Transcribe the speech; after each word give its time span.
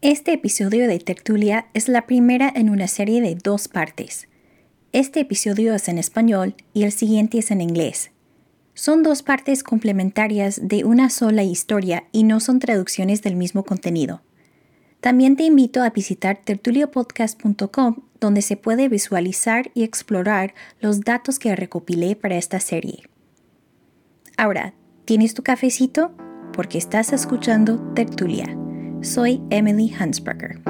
Este 0.00 0.32
episodio 0.32 0.86
de 0.86 1.00
Tertulia 1.00 1.66
es 1.74 1.88
la 1.88 2.06
primera 2.06 2.52
en 2.54 2.70
una 2.70 2.86
serie 2.86 3.20
de 3.20 3.34
dos 3.34 3.66
partes. 3.66 4.28
Este 4.92 5.18
episodio 5.18 5.74
es 5.74 5.88
en 5.88 5.98
español 5.98 6.54
y 6.72 6.84
el 6.84 6.92
siguiente 6.92 7.38
es 7.38 7.50
en 7.50 7.60
inglés. 7.60 8.12
Son 8.74 9.02
dos 9.02 9.24
partes 9.24 9.64
complementarias 9.64 10.60
de 10.62 10.84
una 10.84 11.10
sola 11.10 11.42
historia 11.42 12.04
y 12.12 12.22
no 12.22 12.38
son 12.38 12.60
traducciones 12.60 13.22
del 13.22 13.34
mismo 13.34 13.64
contenido. 13.64 14.22
También 15.00 15.34
te 15.34 15.42
invito 15.42 15.82
a 15.82 15.90
visitar 15.90 16.38
tertuliopodcast.com 16.44 17.96
donde 18.20 18.42
se 18.42 18.56
puede 18.56 18.88
visualizar 18.88 19.72
y 19.74 19.82
explorar 19.82 20.54
los 20.80 21.00
datos 21.00 21.40
que 21.40 21.56
recopilé 21.56 22.14
para 22.14 22.36
esta 22.36 22.60
serie. 22.60 23.02
Ahora, 24.36 24.74
¿tienes 25.06 25.34
tu 25.34 25.42
cafecito? 25.42 26.14
Porque 26.52 26.78
estás 26.78 27.12
escuchando 27.12 27.80
Tertulia. 27.94 28.56
Soy 29.00 29.40
Emily 29.50 29.94
Hansberger. 29.96 30.60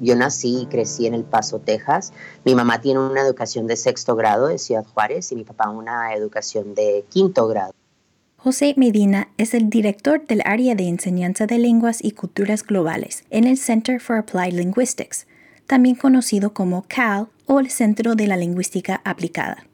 Yo 0.00 0.14
nací 0.14 0.62
y 0.62 0.66
crecí 0.66 1.06
en 1.06 1.12
El 1.12 1.24
Paso, 1.24 1.58
Texas. 1.58 2.14
Mi 2.44 2.54
mamá 2.54 2.80
tiene 2.80 3.00
una 3.00 3.20
educación 3.20 3.66
de 3.66 3.76
sexto 3.76 4.16
grado 4.16 4.46
de 4.46 4.58
Ciudad 4.58 4.86
Juárez 4.94 5.30
y 5.30 5.36
mi 5.36 5.44
papá 5.44 5.68
una 5.68 6.14
educación 6.14 6.74
de 6.74 7.04
quinto 7.10 7.46
grado. 7.48 7.75
José 8.46 8.74
Medina 8.76 9.26
es 9.38 9.54
el 9.54 9.70
director 9.70 10.24
del 10.24 10.40
área 10.44 10.76
de 10.76 10.86
enseñanza 10.86 11.48
de 11.48 11.58
lenguas 11.58 11.98
y 12.00 12.12
culturas 12.12 12.62
globales 12.62 13.24
en 13.30 13.42
el 13.42 13.58
Center 13.58 13.98
for 13.98 14.18
Applied 14.18 14.52
Linguistics, 14.52 15.26
también 15.66 15.96
conocido 15.96 16.54
como 16.54 16.84
CAL 16.86 17.26
o 17.46 17.58
el 17.58 17.70
Centro 17.70 18.14
de 18.14 18.28
la 18.28 18.36
Lingüística 18.36 19.00
Aplicada. 19.02 19.66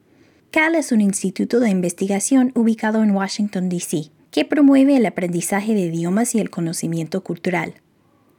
CAL 0.53 0.75
es 0.77 0.91
un 0.91 1.03
instituto 1.03 1.61
de 1.61 1.69
investigación 1.69 2.51
ubicado 2.55 3.03
en 3.03 3.11
Washington, 3.11 3.69
D.C., 3.69 4.05
que 4.31 4.47
promueve 4.47 4.97
el 4.97 5.05
aprendizaje 5.05 5.75
de 5.75 5.81
idiomas 5.81 6.35
y 6.35 6.41
el 6.41 6.49
conocimiento 6.49 7.23
cultural. 7.23 7.75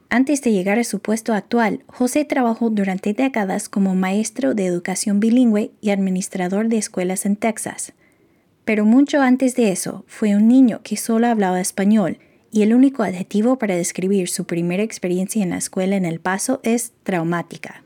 Antes 0.09 0.41
de 0.41 0.51
llegar 0.51 0.79
a 0.79 0.83
su 0.83 0.97
puesto 0.97 1.35
actual, 1.35 1.83
José 1.85 2.25
trabajó 2.25 2.71
durante 2.71 3.13
décadas 3.13 3.69
como 3.69 3.93
maestro 3.93 4.55
de 4.55 4.65
educación 4.65 5.19
bilingüe 5.19 5.69
y 5.79 5.91
administrador 5.91 6.69
de 6.69 6.79
escuelas 6.79 7.27
en 7.27 7.35
Texas. 7.35 7.93
Pero 8.65 8.85
mucho 8.85 9.21
antes 9.21 9.55
de 9.55 9.71
eso, 9.71 10.05
fue 10.07 10.35
un 10.35 10.47
niño 10.47 10.79
que 10.83 10.95
solo 10.95 11.27
hablaba 11.27 11.59
español 11.59 12.17
y 12.51 12.61
el 12.61 12.73
único 12.73 13.03
adjetivo 13.03 13.57
para 13.57 13.75
describir 13.75 14.29
su 14.29 14.45
primera 14.45 14.83
experiencia 14.83 15.43
en 15.43 15.49
la 15.49 15.57
escuela 15.57 15.95
en 15.95 16.05
El 16.05 16.19
Paso 16.19 16.59
es 16.63 16.93
traumática. 17.03 17.83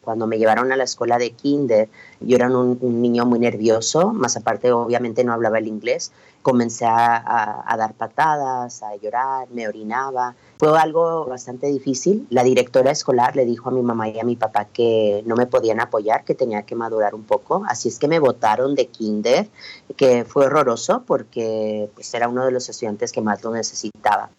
Cuando 0.00 0.26
me 0.26 0.38
llevaron 0.38 0.72
a 0.72 0.76
la 0.76 0.84
escuela 0.84 1.18
de 1.18 1.32
kinder, 1.32 1.88
yo 2.20 2.36
era 2.36 2.48
un, 2.50 3.02
niño 3.02 3.26
muy 3.26 3.38
nervioso, 3.38 4.12
más 4.12 4.36
aparte 4.36 4.72
obviamente 4.72 5.22
no 5.22 5.34
hablaba 5.34 5.58
el 5.58 5.66
inglés. 5.66 6.12
Comencé 6.42 6.86
a, 6.86 7.64
a, 7.66 7.76
dar 7.76 7.94
patadas, 7.94 8.82
a 8.82 8.96
llorar, 8.96 9.48
me 9.50 9.68
orinaba. 9.68 10.34
Fue 10.58 10.78
algo 10.78 11.26
bastante 11.26 11.66
difícil. 11.66 12.26
La 12.30 12.42
directora 12.44 12.90
escolar 12.90 13.36
le 13.36 13.44
dijo 13.44 13.68
a 13.68 13.72
mi 13.72 13.82
mamá 13.82 14.08
y 14.08 14.18
a 14.18 14.24
mi 14.24 14.36
papá 14.36 14.66
que 14.66 15.22
no 15.26 15.36
me 15.36 15.46
podían 15.46 15.80
apoyar, 15.80 16.24
que 16.24 16.34
tenía 16.34 16.62
que 16.62 16.74
madurar 16.74 17.14
un 17.14 17.24
poco. 17.24 17.62
Así 17.68 17.88
es 17.88 17.98
que 17.98 18.08
me 18.08 18.18
votaron 18.18 18.74
de 18.74 18.86
kinder, 18.86 19.48
que 19.96 20.24
fue 20.24 20.46
horroroso 20.46 21.04
porque 21.06 21.90
pues, 21.94 22.12
era 22.14 22.28
uno 22.28 22.44
de 22.44 22.52
los 22.52 22.68
estudiantes 22.68 23.12
que 23.12 23.20
más 23.20 23.42
lo 23.44 23.52
necesitaba. 23.52 24.30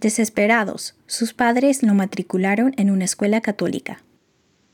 Desesperados, 0.00 0.96
sus 1.06 1.32
padres 1.34 1.82
lo 1.82 1.94
matricularon 1.94 2.74
en 2.76 2.90
una 2.90 3.04
escuela 3.04 3.40
católica. 3.40 4.02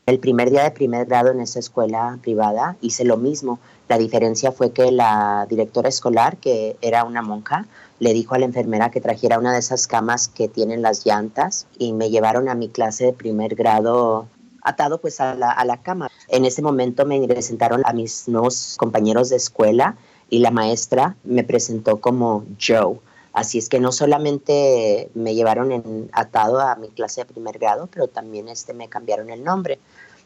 El 0.07 0.19
primer 0.19 0.49
día 0.49 0.63
de 0.63 0.71
primer 0.71 1.05
grado 1.05 1.31
en 1.31 1.39
esa 1.39 1.59
escuela 1.59 2.17
privada 2.21 2.75
hice 2.81 3.05
lo 3.05 3.17
mismo. 3.17 3.59
La 3.91 3.97
diferencia 3.97 4.53
fue 4.53 4.71
que 4.71 4.89
la 4.89 5.45
directora 5.49 5.89
escolar, 5.89 6.37
que 6.37 6.77
era 6.79 7.03
una 7.03 7.21
monja, 7.21 7.65
le 7.99 8.13
dijo 8.13 8.35
a 8.35 8.39
la 8.39 8.45
enfermera 8.45 8.89
que 8.89 9.01
trajera 9.01 9.37
una 9.37 9.51
de 9.51 9.59
esas 9.59 9.85
camas 9.85 10.29
que 10.29 10.47
tienen 10.47 10.81
las 10.81 11.05
llantas 11.05 11.67
y 11.77 11.91
me 11.91 12.09
llevaron 12.09 12.47
a 12.47 12.55
mi 12.55 12.69
clase 12.69 13.07
de 13.07 13.11
primer 13.11 13.53
grado 13.53 14.29
atado 14.63 15.01
pues 15.01 15.19
a 15.19 15.35
la, 15.35 15.51
a 15.51 15.65
la 15.65 15.81
cama. 15.81 16.09
En 16.29 16.45
ese 16.45 16.61
momento 16.61 17.05
me 17.05 17.27
presentaron 17.27 17.81
a 17.83 17.91
mis 17.91 18.29
nuevos 18.29 18.75
compañeros 18.77 19.27
de 19.27 19.35
escuela 19.35 19.97
y 20.29 20.39
la 20.39 20.51
maestra 20.51 21.17
me 21.25 21.43
presentó 21.43 21.99
como 21.99 22.45
Joe. 22.65 22.97
Así 23.33 23.57
es 23.57 23.67
que 23.67 23.81
no 23.81 23.91
solamente 23.91 25.09
me 25.15 25.35
llevaron 25.35 25.73
en, 25.73 26.09
atado 26.13 26.61
a 26.61 26.77
mi 26.77 26.87
clase 26.87 27.21
de 27.21 27.25
primer 27.25 27.59
grado, 27.59 27.89
pero 27.91 28.07
también 28.07 28.47
este, 28.47 28.73
me 28.73 28.87
cambiaron 28.87 29.29
el 29.29 29.43
nombre. 29.43 29.79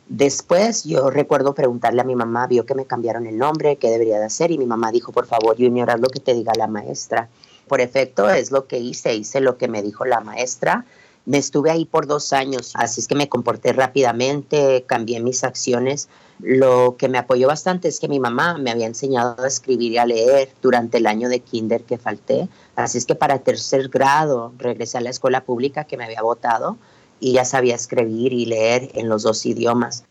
Después 0.07 0.83
yo 0.83 1.09
recuerdo 1.09 1.55
preguntarle 1.55 2.01
a 2.01 2.03
mi 2.03 2.15
mamá, 2.15 2.45
vio 2.45 2.65
que 2.65 2.75
me 2.75 2.85
cambiaron 2.85 3.25
el 3.25 3.37
nombre, 3.37 3.77
qué 3.77 3.89
debería 3.89 4.19
de 4.19 4.25
hacer 4.25 4.51
y 4.51 4.57
mi 4.57 4.67
mamá 4.67 4.91
dijo, 4.91 5.11
por 5.11 5.25
favor, 5.25 5.57
yo 5.57 5.65
ignorar 5.65 5.99
lo 5.99 6.09
que 6.09 6.19
te 6.19 6.35
diga 6.35 6.53
la 6.55 6.67
maestra. 6.67 7.27
Por 7.67 7.81
efecto 7.81 8.29
es 8.29 8.51
lo 8.51 8.67
que 8.67 8.77
hice, 8.77 9.15
hice 9.15 9.41
lo 9.41 9.57
que 9.57 9.67
me 9.67 9.81
dijo 9.81 10.05
la 10.05 10.21
maestra. 10.21 10.85
Me 11.25 11.39
estuve 11.39 11.71
ahí 11.71 11.85
por 11.85 12.05
dos 12.05 12.33
años, 12.33 12.73
así 12.75 13.01
es 13.01 13.07
que 13.07 13.15
me 13.15 13.29
comporté 13.29 13.73
rápidamente, 13.73 14.83
cambié 14.85 15.19
mis 15.21 15.43
acciones. 15.43 16.07
Lo 16.39 16.97
que 16.99 17.09
me 17.09 17.17
apoyó 17.17 17.47
bastante 17.47 17.87
es 17.87 17.99
que 17.99 18.07
mi 18.07 18.19
mamá 18.19 18.59
me 18.59 18.69
había 18.69 18.85
enseñado 18.85 19.41
a 19.43 19.47
escribir 19.47 19.93
y 19.93 19.97
a 19.97 20.05
leer 20.05 20.49
durante 20.61 20.99
el 20.99 21.07
año 21.07 21.27
de 21.29 21.39
kinder 21.39 21.81
que 21.81 21.97
falté. 21.97 22.47
Así 22.75 22.99
es 22.99 23.07
que 23.07 23.15
para 23.15 23.39
tercer 23.39 23.89
grado 23.89 24.53
regresé 24.59 24.99
a 24.99 25.01
la 25.01 25.09
escuela 25.09 25.43
pública 25.43 25.85
que 25.85 25.97
me 25.97 26.03
había 26.03 26.21
votado 26.21 26.77
y 27.19 27.33
ya 27.33 27.45
sabía 27.45 27.75
escribir 27.75 28.33
y 28.33 28.45
leer 28.45 28.89
en 28.93 29.09
los 29.09 29.23
dos 29.23 29.45
idiomas. 29.45 30.05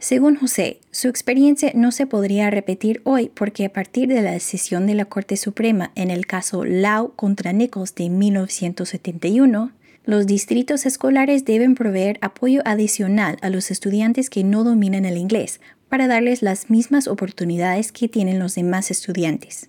Según 0.00 0.36
José, 0.36 0.80
su 0.92 1.08
experiencia 1.08 1.72
no 1.74 1.90
se 1.90 2.06
podría 2.06 2.50
repetir 2.50 3.00
hoy 3.04 3.32
porque 3.34 3.64
a 3.64 3.72
partir 3.72 4.08
de 4.08 4.22
la 4.22 4.30
decisión 4.30 4.86
de 4.86 4.94
la 4.94 5.06
Corte 5.06 5.36
Suprema 5.36 5.90
en 5.96 6.10
el 6.10 6.24
caso 6.26 6.64
Lau 6.64 7.14
contra 7.16 7.52
Nichols 7.52 7.96
de 7.96 8.08
1971, 8.08 9.72
los 10.04 10.26
distritos 10.26 10.86
escolares 10.86 11.44
deben 11.44 11.74
proveer 11.74 12.18
apoyo 12.22 12.62
adicional 12.64 13.38
a 13.42 13.50
los 13.50 13.72
estudiantes 13.72 14.30
que 14.30 14.44
no 14.44 14.62
dominan 14.62 15.04
el 15.04 15.16
inglés 15.16 15.60
para 15.88 16.06
darles 16.06 16.42
las 16.42 16.70
mismas 16.70 17.08
oportunidades 17.08 17.90
que 17.90 18.08
tienen 18.08 18.38
los 18.38 18.54
demás 18.54 18.90
estudiantes. 18.90 19.68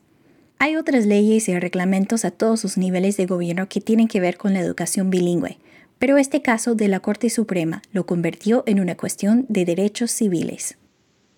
Hay 0.60 0.76
otras 0.76 1.06
leyes 1.06 1.50
y 1.50 1.58
reglamentos 1.58 2.24
a 2.24 2.32
todos 2.32 2.64
los 2.64 2.78
niveles 2.78 3.18
de 3.18 3.26
gobierno 3.26 3.68
que 3.68 3.82
tienen 3.82 4.08
que 4.08 4.20
ver 4.20 4.38
con 4.38 4.54
la 4.54 4.60
educación 4.60 5.10
bilingüe, 5.10 5.58
pero 6.00 6.18
este 6.18 6.42
caso 6.42 6.76
de 6.76 6.88
la 6.88 7.02
Corte 7.02 7.30
Suprema 7.30 7.82
lo 7.92 8.06
convirtió 8.06 8.64
en 8.66 8.80
una 8.80 8.96
cuestión 8.96 9.46
de 9.50 9.66
derechos 9.66 10.12
civiles. 10.12 10.78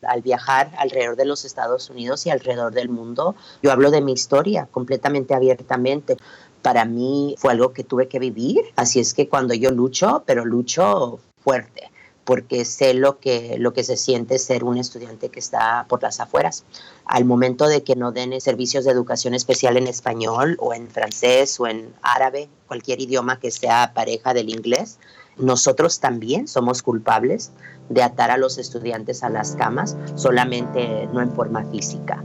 Al 0.03 0.22
viajar 0.22 0.72
alrededor 0.77 1.16
de 1.16 1.25
los 1.25 1.45
Estados 1.45 1.89
Unidos 1.89 2.25
y 2.25 2.29
alrededor 2.29 2.73
del 2.73 2.89
mundo, 2.89 3.35
yo 3.61 3.71
hablo 3.71 3.91
de 3.91 4.01
mi 4.01 4.13
historia 4.13 4.67
completamente 4.71 5.33
abiertamente. 5.33 6.17
Para 6.61 6.85
mí 6.85 7.35
fue 7.38 7.51
algo 7.51 7.73
que 7.73 7.83
tuve 7.83 8.07
que 8.07 8.19
vivir, 8.19 8.61
así 8.75 9.00
es 9.00 9.13
que 9.13 9.27
cuando 9.27 9.53
yo 9.53 9.71
lucho, 9.71 10.23
pero 10.25 10.45
lucho 10.45 11.19
fuerte 11.44 11.91
porque 12.31 12.64
sé 12.64 12.94
lo 12.94 13.19
que, 13.19 13.58
lo 13.59 13.74
que 13.74 13.84
se 13.84 13.97
siente 13.97 14.40
ser 14.40 14.64
un 14.64 14.78
estudiante 14.78 15.28
que 15.28 15.42
está 15.42 15.86
por 15.90 16.02
las 16.02 16.22
afueras. 16.22 16.64
Al 17.03 17.25
momento 17.25 17.68
de 17.68 17.84
que 17.84 17.97
no 17.97 18.14
den 18.14 18.40
servicios 18.40 18.86
de 18.86 18.92
educación 18.92 19.34
especial 19.34 19.75
en 19.75 19.86
español 19.86 20.56
o 20.58 20.74
en 20.74 20.90
francés 20.90 21.59
o 21.59 21.68
en 21.68 21.94
árabe, 22.02 22.47
cualquier 22.69 23.02
idioma 23.02 23.38
que 23.38 23.52
sea 23.52 23.92
pareja 23.94 24.34
del 24.34 24.47
inglés, 24.47 24.97
nosotros 25.36 26.00
también 26.00 26.47
somos 26.47 26.84
culpables 26.84 27.52
de 27.90 28.02
atar 28.02 28.31
a 28.31 28.38
los 28.38 28.58
estudiantes 28.58 29.24
a 29.24 29.30
las 29.30 29.58
camas, 29.58 29.98
solamente 30.16 31.09
no 31.12 31.19
en 31.19 31.34
forma 31.36 31.66
física. 31.66 32.24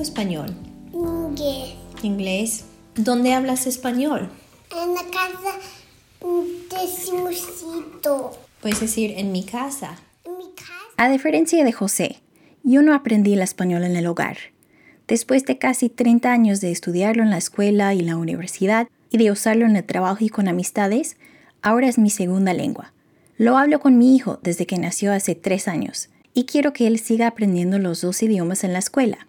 Español? 0.00 0.54
Inglés. 0.92 1.74
Inglés. 2.02 2.64
¿Dónde 2.96 3.32
hablas 3.32 3.66
español? 3.66 4.28
En 4.70 4.94
la 4.94 5.02
casa 5.10 5.58
de 6.20 6.86
Simusito. 6.86 8.32
Puedes 8.60 8.80
decir 8.80 9.14
en 9.16 9.32
mi 9.32 9.44
casa. 9.44 9.96
En 10.24 10.36
mi 10.36 10.52
casa. 10.54 10.72
A 10.96 11.08
diferencia 11.08 11.64
de 11.64 11.72
José, 11.72 12.20
yo 12.62 12.82
no 12.82 12.94
aprendí 12.94 13.32
el 13.32 13.40
español 13.40 13.84
en 13.84 13.96
el 13.96 14.06
hogar. 14.06 14.36
Después 15.06 15.46
de 15.46 15.56
casi 15.56 15.88
30 15.88 16.30
años 16.30 16.60
de 16.60 16.70
estudiarlo 16.70 17.22
en 17.22 17.30
la 17.30 17.38
escuela 17.38 17.94
y 17.94 18.00
la 18.00 18.16
universidad 18.16 18.88
y 19.10 19.18
de 19.18 19.30
usarlo 19.30 19.64
en 19.64 19.76
el 19.76 19.84
trabajo 19.84 20.24
y 20.24 20.28
con 20.28 20.48
amistades, 20.48 21.16
ahora 21.62 21.88
es 21.88 21.98
mi 21.98 22.10
segunda 22.10 22.52
lengua. 22.52 22.92
Lo 23.38 23.56
hablo 23.56 23.80
con 23.80 23.96
mi 23.96 24.14
hijo 24.14 24.40
desde 24.42 24.66
que 24.66 24.76
nació 24.76 25.12
hace 25.12 25.34
tres 25.34 25.68
años 25.68 26.10
y 26.34 26.44
quiero 26.44 26.72
que 26.72 26.86
él 26.86 26.98
siga 26.98 27.28
aprendiendo 27.28 27.78
los 27.78 28.02
dos 28.02 28.22
idiomas 28.22 28.64
en 28.64 28.72
la 28.72 28.80
escuela. 28.80 29.27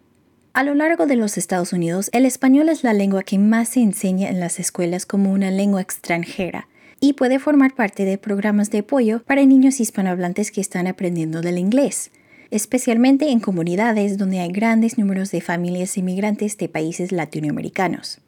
A 0.51 0.63
lo 0.63 0.73
largo 0.73 1.05
de 1.05 1.15
los 1.15 1.37
Estados 1.37 1.73
Unidos, 1.73 2.09
el 2.11 2.25
español 2.25 2.69
es 2.69 2.83
la 2.83 2.93
lengua 2.93 3.21
que 3.21 3.37
más 3.37 3.69
se 3.69 3.81
enseña 3.81 4.29
en 4.29 4.39
las 4.39 4.59
escuelas 4.59 5.05
como 5.05 5.31
una 5.31 5.51
lengua 5.51 5.79
extranjera 5.79 6.67
y 6.99 7.13
puede 7.13 7.37
formar 7.37 7.75
parte 7.75 8.03
de 8.03 8.17
programas 8.17 8.71
de 8.71 8.79
apoyo 8.79 9.21
para 9.23 9.45
niños 9.45 9.79
hispanohablantes 9.79 10.51
que 10.51 10.59
están 10.59 10.87
aprendiendo 10.87 11.41
del 11.41 11.59
inglés, 11.59 12.09
especialmente 12.49 13.29
en 13.29 13.39
comunidades 13.39 14.17
donde 14.17 14.39
hay 14.39 14.51
grandes 14.51 14.97
números 14.97 15.29
de 15.29 15.39
familias 15.39 15.97
inmigrantes 15.97 16.57
de 16.57 16.67
países 16.67 17.11
latinoamericanos. 17.11 18.19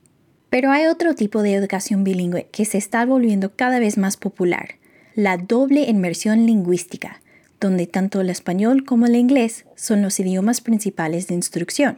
Pero 0.51 0.69
hay 0.69 0.85
otro 0.85 1.15
tipo 1.15 1.41
de 1.41 1.55
educación 1.55 2.03
bilingüe 2.03 2.47
que 2.51 2.65
se 2.65 2.77
está 2.77 3.03
volviendo 3.03 3.55
cada 3.55 3.79
vez 3.79 3.97
más 3.97 4.15
popular, 4.15 4.75
la 5.15 5.37
doble 5.37 5.89
inmersión 5.89 6.45
lingüística, 6.45 7.19
donde 7.59 7.87
tanto 7.87 8.21
el 8.21 8.29
español 8.29 8.85
como 8.85 9.07
el 9.07 9.15
inglés 9.15 9.65
son 9.75 10.03
los 10.03 10.19
idiomas 10.19 10.61
principales 10.61 11.27
de 11.27 11.33
instrucción. 11.33 11.97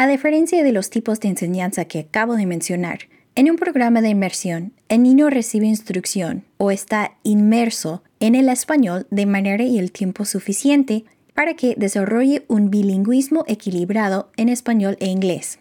A 0.00 0.06
diferencia 0.06 0.62
de 0.62 0.70
los 0.70 0.90
tipos 0.90 1.18
de 1.18 1.26
enseñanza 1.26 1.86
que 1.86 1.98
acabo 1.98 2.36
de 2.36 2.46
mencionar, 2.46 3.00
en 3.34 3.50
un 3.50 3.56
programa 3.56 4.00
de 4.00 4.10
inmersión, 4.10 4.72
el 4.88 5.02
niño 5.02 5.28
recibe 5.28 5.66
instrucción 5.66 6.44
o 6.56 6.70
está 6.70 7.16
inmerso 7.24 8.04
en 8.20 8.36
el 8.36 8.48
español 8.48 9.08
de 9.10 9.26
manera 9.26 9.64
y 9.64 9.76
el 9.76 9.90
tiempo 9.90 10.24
suficiente 10.24 11.04
para 11.34 11.54
que 11.54 11.74
desarrolle 11.76 12.44
un 12.46 12.70
bilingüismo 12.70 13.42
equilibrado 13.48 14.30
en 14.36 14.50
español 14.50 14.96
e 15.00 15.06
inglés. 15.06 15.58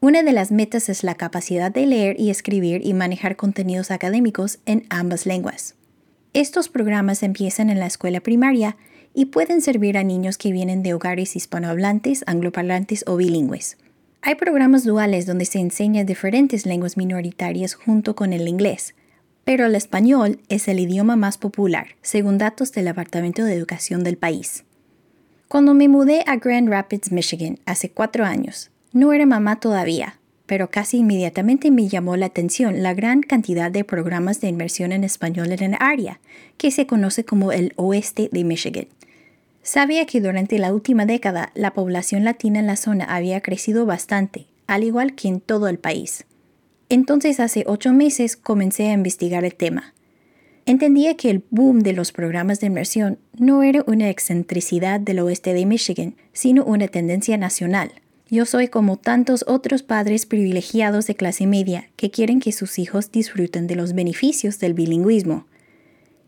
Una 0.00 0.24
de 0.24 0.32
las 0.32 0.50
metas 0.50 0.88
es 0.88 1.04
la 1.04 1.14
capacidad 1.14 1.70
de 1.70 1.86
leer 1.86 2.18
y 2.18 2.30
escribir 2.30 2.84
y 2.84 2.92
manejar 2.92 3.36
contenidos 3.36 3.92
académicos 3.92 4.58
en 4.66 4.84
ambas 4.90 5.26
lenguas. 5.26 5.76
Estos 6.32 6.68
programas 6.68 7.22
empiezan 7.22 7.70
en 7.70 7.78
la 7.78 7.86
escuela 7.86 8.18
primaria 8.18 8.76
y 9.18 9.24
pueden 9.24 9.62
servir 9.62 9.96
a 9.96 10.04
niños 10.04 10.36
que 10.36 10.52
vienen 10.52 10.82
de 10.82 10.92
hogares 10.92 11.36
hispanohablantes, 11.36 12.22
angloparlantes 12.26 13.02
o 13.06 13.16
bilingües. 13.16 13.78
Hay 14.20 14.34
programas 14.34 14.84
duales 14.84 15.24
donde 15.24 15.46
se 15.46 15.58
enseña 15.58 16.04
diferentes 16.04 16.66
lenguas 16.66 16.98
minoritarias 16.98 17.72
junto 17.72 18.14
con 18.14 18.34
el 18.34 18.46
inglés, 18.46 18.94
pero 19.42 19.64
el 19.64 19.74
español 19.74 20.40
es 20.50 20.68
el 20.68 20.80
idioma 20.80 21.16
más 21.16 21.38
popular, 21.38 21.96
según 22.02 22.36
datos 22.36 22.72
del 22.72 22.84
Departamento 22.84 23.42
de 23.42 23.54
Educación 23.54 24.04
del 24.04 24.18
país. 24.18 24.64
Cuando 25.48 25.72
me 25.72 25.88
mudé 25.88 26.22
a 26.26 26.36
Grand 26.36 26.68
Rapids, 26.68 27.10
Michigan, 27.10 27.58
hace 27.64 27.88
cuatro 27.88 28.26
años, 28.26 28.70
no 28.92 29.14
era 29.14 29.24
mamá 29.24 29.60
todavía, 29.60 30.18
pero 30.44 30.68
casi 30.68 30.98
inmediatamente 30.98 31.70
me 31.70 31.88
llamó 31.88 32.16
la 32.16 32.26
atención 32.26 32.82
la 32.82 32.92
gran 32.92 33.22
cantidad 33.22 33.70
de 33.70 33.82
programas 33.82 34.42
de 34.42 34.48
inmersión 34.48 34.92
en 34.92 35.04
español 35.04 35.52
en 35.52 35.62
el 35.62 35.76
área, 35.80 36.20
que 36.58 36.70
se 36.70 36.86
conoce 36.86 37.24
como 37.24 37.50
el 37.52 37.72
oeste 37.76 38.28
de 38.30 38.44
Michigan. 38.44 38.88
Sabía 39.66 40.06
que 40.06 40.20
durante 40.20 40.60
la 40.60 40.72
última 40.72 41.06
década 41.06 41.50
la 41.56 41.74
población 41.74 42.22
latina 42.22 42.60
en 42.60 42.68
la 42.68 42.76
zona 42.76 43.04
había 43.04 43.40
crecido 43.40 43.84
bastante, 43.84 44.46
al 44.68 44.84
igual 44.84 45.16
que 45.16 45.26
en 45.26 45.40
todo 45.40 45.66
el 45.66 45.80
país. 45.80 46.24
Entonces 46.88 47.40
hace 47.40 47.64
ocho 47.66 47.92
meses 47.92 48.36
comencé 48.36 48.86
a 48.86 48.92
investigar 48.92 49.44
el 49.44 49.56
tema. 49.56 49.92
Entendía 50.66 51.16
que 51.16 51.30
el 51.30 51.42
boom 51.50 51.80
de 51.80 51.94
los 51.94 52.12
programas 52.12 52.60
de 52.60 52.68
inmersión 52.68 53.18
no 53.36 53.64
era 53.64 53.82
una 53.88 54.08
excentricidad 54.08 55.00
del 55.00 55.18
oeste 55.18 55.52
de 55.52 55.66
Michigan, 55.66 56.14
sino 56.32 56.64
una 56.64 56.86
tendencia 56.86 57.36
nacional. 57.36 57.90
Yo 58.30 58.44
soy 58.46 58.68
como 58.68 58.98
tantos 58.98 59.44
otros 59.48 59.82
padres 59.82 60.26
privilegiados 60.26 61.08
de 61.08 61.16
clase 61.16 61.44
media 61.48 61.88
que 61.96 62.12
quieren 62.12 62.38
que 62.38 62.52
sus 62.52 62.78
hijos 62.78 63.10
disfruten 63.10 63.66
de 63.66 63.74
los 63.74 63.94
beneficios 63.94 64.60
del 64.60 64.74
bilingüismo. 64.74 65.44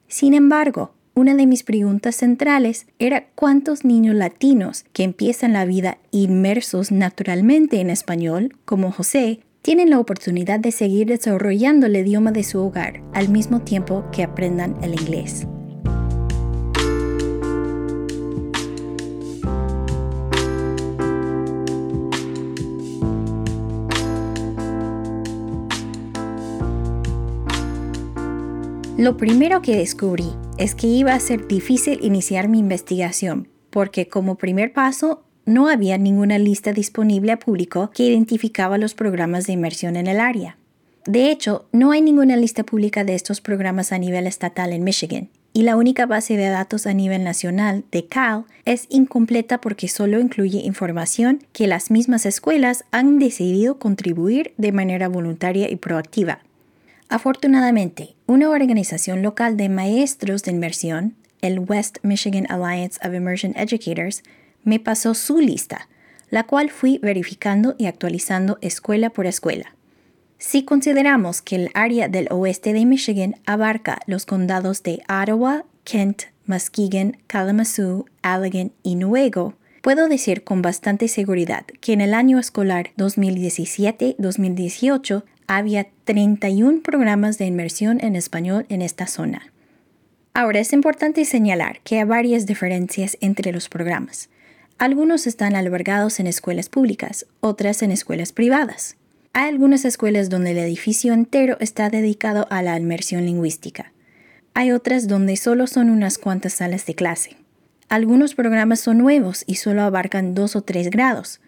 Sin 0.09 0.35
embargo, 0.35 0.93
una 1.19 1.35
de 1.35 1.49
mis 1.49 1.65
preguntas 1.65 2.15
centrales 2.15 2.87
era 3.01 3.27
cuántos 3.35 3.85
niños 3.85 4.15
latinos 4.15 4.85
que 4.93 5.03
empiezan 5.03 5.53
la 5.53 5.65
vida 5.65 5.99
inmersos 6.13 6.93
naturalmente 6.93 7.81
en 7.81 7.91
español, 7.91 8.55
como 8.65 8.93
José, 8.93 9.41
tienen 9.61 9.91
la 9.91 9.99
oportunidad 9.99 10.61
de 10.61 10.71
seguir 10.71 11.09
desarrollando 11.09 11.87
el 11.87 11.97
idioma 11.97 12.31
de 12.31 12.45
su 12.45 12.61
hogar 12.61 13.03
al 13.15 13.31
mismo 13.31 13.63
tiempo 13.63 14.05
que 14.13 14.23
aprendan 14.23 14.77
el 14.81 14.93
inglés. 14.93 15.49
Lo 28.97 29.17
primero 29.17 29.63
que 29.63 29.77
descubrí 29.77 30.31
es 30.59 30.75
que 30.75 30.89
iba 30.89 31.15
a 31.15 31.21
ser 31.21 31.47
difícil 31.47 32.01
iniciar 32.03 32.49
mi 32.49 32.59
investigación, 32.59 33.49
porque 33.71 34.09
como 34.09 34.37
primer 34.37 34.73
paso 34.73 35.23
no 35.47 35.69
había 35.69 35.97
ninguna 35.99 36.37
lista 36.39 36.73
disponible 36.73 37.33
a 37.33 37.39
público 37.39 37.91
que 37.95 38.03
identificaba 38.03 38.77
los 38.77 38.95
programas 38.95 39.47
de 39.47 39.53
inmersión 39.53 39.97
en 39.97 40.09
el 40.09 40.21
área. 40.21 40.59
De 41.07 41.31
hecho, 41.31 41.67
no 41.73 41.93
hay 41.93 42.03
ninguna 42.03 42.37
lista 42.37 42.65
pública 42.65 43.05
de 43.05 43.15
estos 43.15 43.41
programas 43.41 43.93
a 43.93 43.99
nivel 43.99 44.27
estatal 44.27 44.73
en 44.73 44.85
Michigan, 44.85 45.31
y 45.53 45.63
la 45.63 45.77
única 45.77 46.07
base 46.07 46.37
de 46.37 46.49
datos 46.49 46.87
a 46.87 46.93
nivel 46.93 47.25
nacional 47.25 47.85
de 47.91 48.07
Cal 48.07 48.45
es 48.65 48.87
incompleta 48.91 49.61
porque 49.61 49.89
solo 49.89 50.21
incluye 50.21 50.59
información 50.59 51.45
que 51.53 51.67
las 51.67 51.91
mismas 51.91 52.27
escuelas 52.27 52.85
han 52.91 53.19
decidido 53.19 53.79
contribuir 53.79 54.53
de 54.59 54.73
manera 54.73 55.09
voluntaria 55.09 55.71
y 55.71 55.77
proactiva. 55.77 56.41
Afortunadamente, 57.09 58.17
una 58.27 58.51
organización 58.51 59.23
local 59.23 59.57
de 59.57 59.71
maestros 59.71 60.43
de 60.43 60.51
inmersión, 60.51 61.15
el 61.41 61.61
West 61.61 61.99
Michigan 62.03 62.47
Alliance 62.51 62.99
of 63.07 63.15
Immersion 63.15 63.55
Educators, 63.57 64.23
me 64.63 64.79
pasó 64.79 65.15
su 65.15 65.41
lista, 65.41 65.89
la 66.29 66.45
cual 66.45 66.69
fui 66.69 66.99
verificando 66.99 67.75
y 67.79 67.87
actualizando 67.87 68.59
escuela 68.61 69.09
por 69.09 69.27
escuela. 69.27 69.75
Si 70.37 70.65
consideramos 70.65 71.41
que 71.41 71.57
el 71.57 71.71
área 71.73 72.09
del 72.09 72.29
oeste 72.31 72.75
de 72.75 72.85
Michigan 72.85 73.37
abarca 73.47 74.01
los 74.07 74.27
condados 74.27 74.83
de 74.83 75.01
Ottawa, 75.09 75.65
Kent, 75.85 76.25
Muskegon, 76.45 77.17
Kalamazoo, 77.27 78.05
Allegan 78.21 78.73
y 78.83 78.97
Nuevo, 78.97 79.55
puedo 79.81 80.09
decir 80.09 80.45
con 80.45 80.61
bastante 80.61 81.09
seguridad 81.09 81.65
que 81.81 81.95
en 81.95 82.03
el 82.03 82.13
año 82.13 82.39
escolar 82.39 82.91
2017-2018 82.99 85.25
había 85.49 85.89
31 86.05 86.83
programas 86.83 87.39
de 87.39 87.47
inmersión 87.47 87.99
en 88.03 88.15
español 88.15 88.67
en 88.69 88.83
esta 88.83 89.07
zona. 89.07 89.51
Ahora 90.35 90.61
es 90.61 90.73
importante 90.73 91.25
señalar 91.25 91.81
que 91.83 91.99
hay 91.99 92.05
varias 92.05 92.47
diferencias 92.47 93.17
entre 93.21 93.51
los 93.51 93.69
programas. 93.69 94.29
Algunos 94.77 95.27
están 95.27 95.57
albergados 95.57 96.21
en 96.21 96.29
escuelas 96.29 96.69
públicas, 96.69 97.27
otras 97.41 97.83
en 97.83 97.91
escuelas 97.91 98.31
privadas. 98.31 98.97
Hay 99.33 99.49
algunas 99.49 99.85
escuelas 99.85 100.29
donde 100.29 100.53
el 100.53 100.59
edificio 100.59 101.13
entero 101.13 101.57
está 101.61 101.91
dedicado 101.91 102.47
a 102.51 102.63
la 102.63 102.77
inmersión 102.77 103.25
lingüística. 103.25 103.93
Hay 104.53 104.71
otras 104.71 105.09
donde 105.09 105.37
solo 105.37 105.67
son 105.67 105.89
unas 105.89 106.19
cuantas 106.19 106.53
salas 106.53 106.85
de 106.87 106.95
clase. 106.95 107.37
Algunos 107.89 108.35
programas 108.35 108.81
son 108.81 108.99
nuevos 108.99 109.45
y 109.47 109.55
solo 109.55 109.83
abarcan 109.83 110.35
dos 110.35 110.57
o 110.57 110.63
tres 110.63 110.91
grados, 110.91 111.41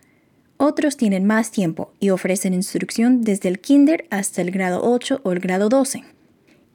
otros 0.61 0.99
tienen 0.99 1.25
más 1.25 1.51
tiempo 1.51 1.95
y 2.01 2.11
ofrecen 2.11 2.53
instrucción 2.53 3.23
desde 3.23 3.49
el 3.49 3.61
kinder 3.61 4.05
hasta 4.11 4.43
el 4.43 4.51
grado 4.51 4.83
8 4.85 5.23
o 5.25 5.33
el 5.33 5.41
grado 5.41 5.71
12. 5.71 6.05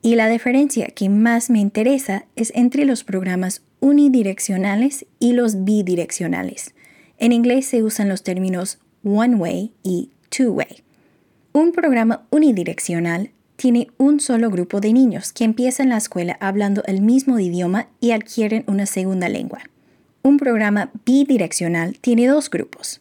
Y 0.01 0.15
la 0.15 0.27
diferencia 0.27 0.87
que 0.87 1.07
más 1.07 1.51
me 1.51 1.59
interesa 1.59 2.25
es 2.35 2.51
entre 2.55 2.85
los 2.85 3.03
programas 3.03 3.61
unidireccionales 3.81 5.05
y 5.19 5.33
los 5.33 5.63
bidireccionales. 5.65 6.73
En 7.19 7.31
inglés 7.31 7.67
se 7.67 7.83
usan 7.83 8.09
los 8.09 8.23
términos 8.23 8.79
one 9.03 9.35
way 9.35 9.71
y 9.83 10.09
two 10.29 10.51
way. 10.51 10.83
Un 11.53 11.71
programa 11.71 12.25
unidireccional 12.31 13.29
tiene 13.55 13.89
un 13.97 14.19
solo 14.19 14.49
grupo 14.49 14.81
de 14.81 14.93
niños 14.93 15.31
que 15.31 15.43
empiezan 15.43 15.89
la 15.89 15.97
escuela 15.97 16.37
hablando 16.39 16.83
el 16.85 17.01
mismo 17.01 17.39
idioma 17.39 17.87
y 17.99 18.11
adquieren 18.11 18.63
una 18.67 18.87
segunda 18.87 19.29
lengua. 19.29 19.59
Un 20.23 20.37
programa 20.37 20.89
bidireccional 21.05 21.99
tiene 21.99 22.25
dos 22.25 22.49
grupos. 22.49 22.99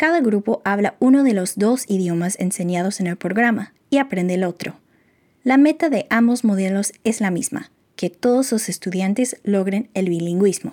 Cada 0.00 0.22
grupo 0.22 0.62
habla 0.64 0.94
uno 0.98 1.24
de 1.24 1.34
los 1.34 1.58
dos 1.58 1.84
idiomas 1.86 2.40
enseñados 2.40 3.00
en 3.00 3.06
el 3.06 3.18
programa 3.18 3.74
y 3.90 3.98
aprende 3.98 4.32
el 4.32 4.44
otro. 4.44 4.76
La 5.44 5.58
meta 5.58 5.90
de 5.90 6.06
ambos 6.08 6.42
modelos 6.42 6.94
es 7.04 7.20
la 7.20 7.30
misma, 7.30 7.70
que 7.96 8.08
todos 8.08 8.50
los 8.50 8.70
estudiantes 8.70 9.36
logren 9.44 9.90
el 9.92 10.08
bilingüismo. 10.08 10.72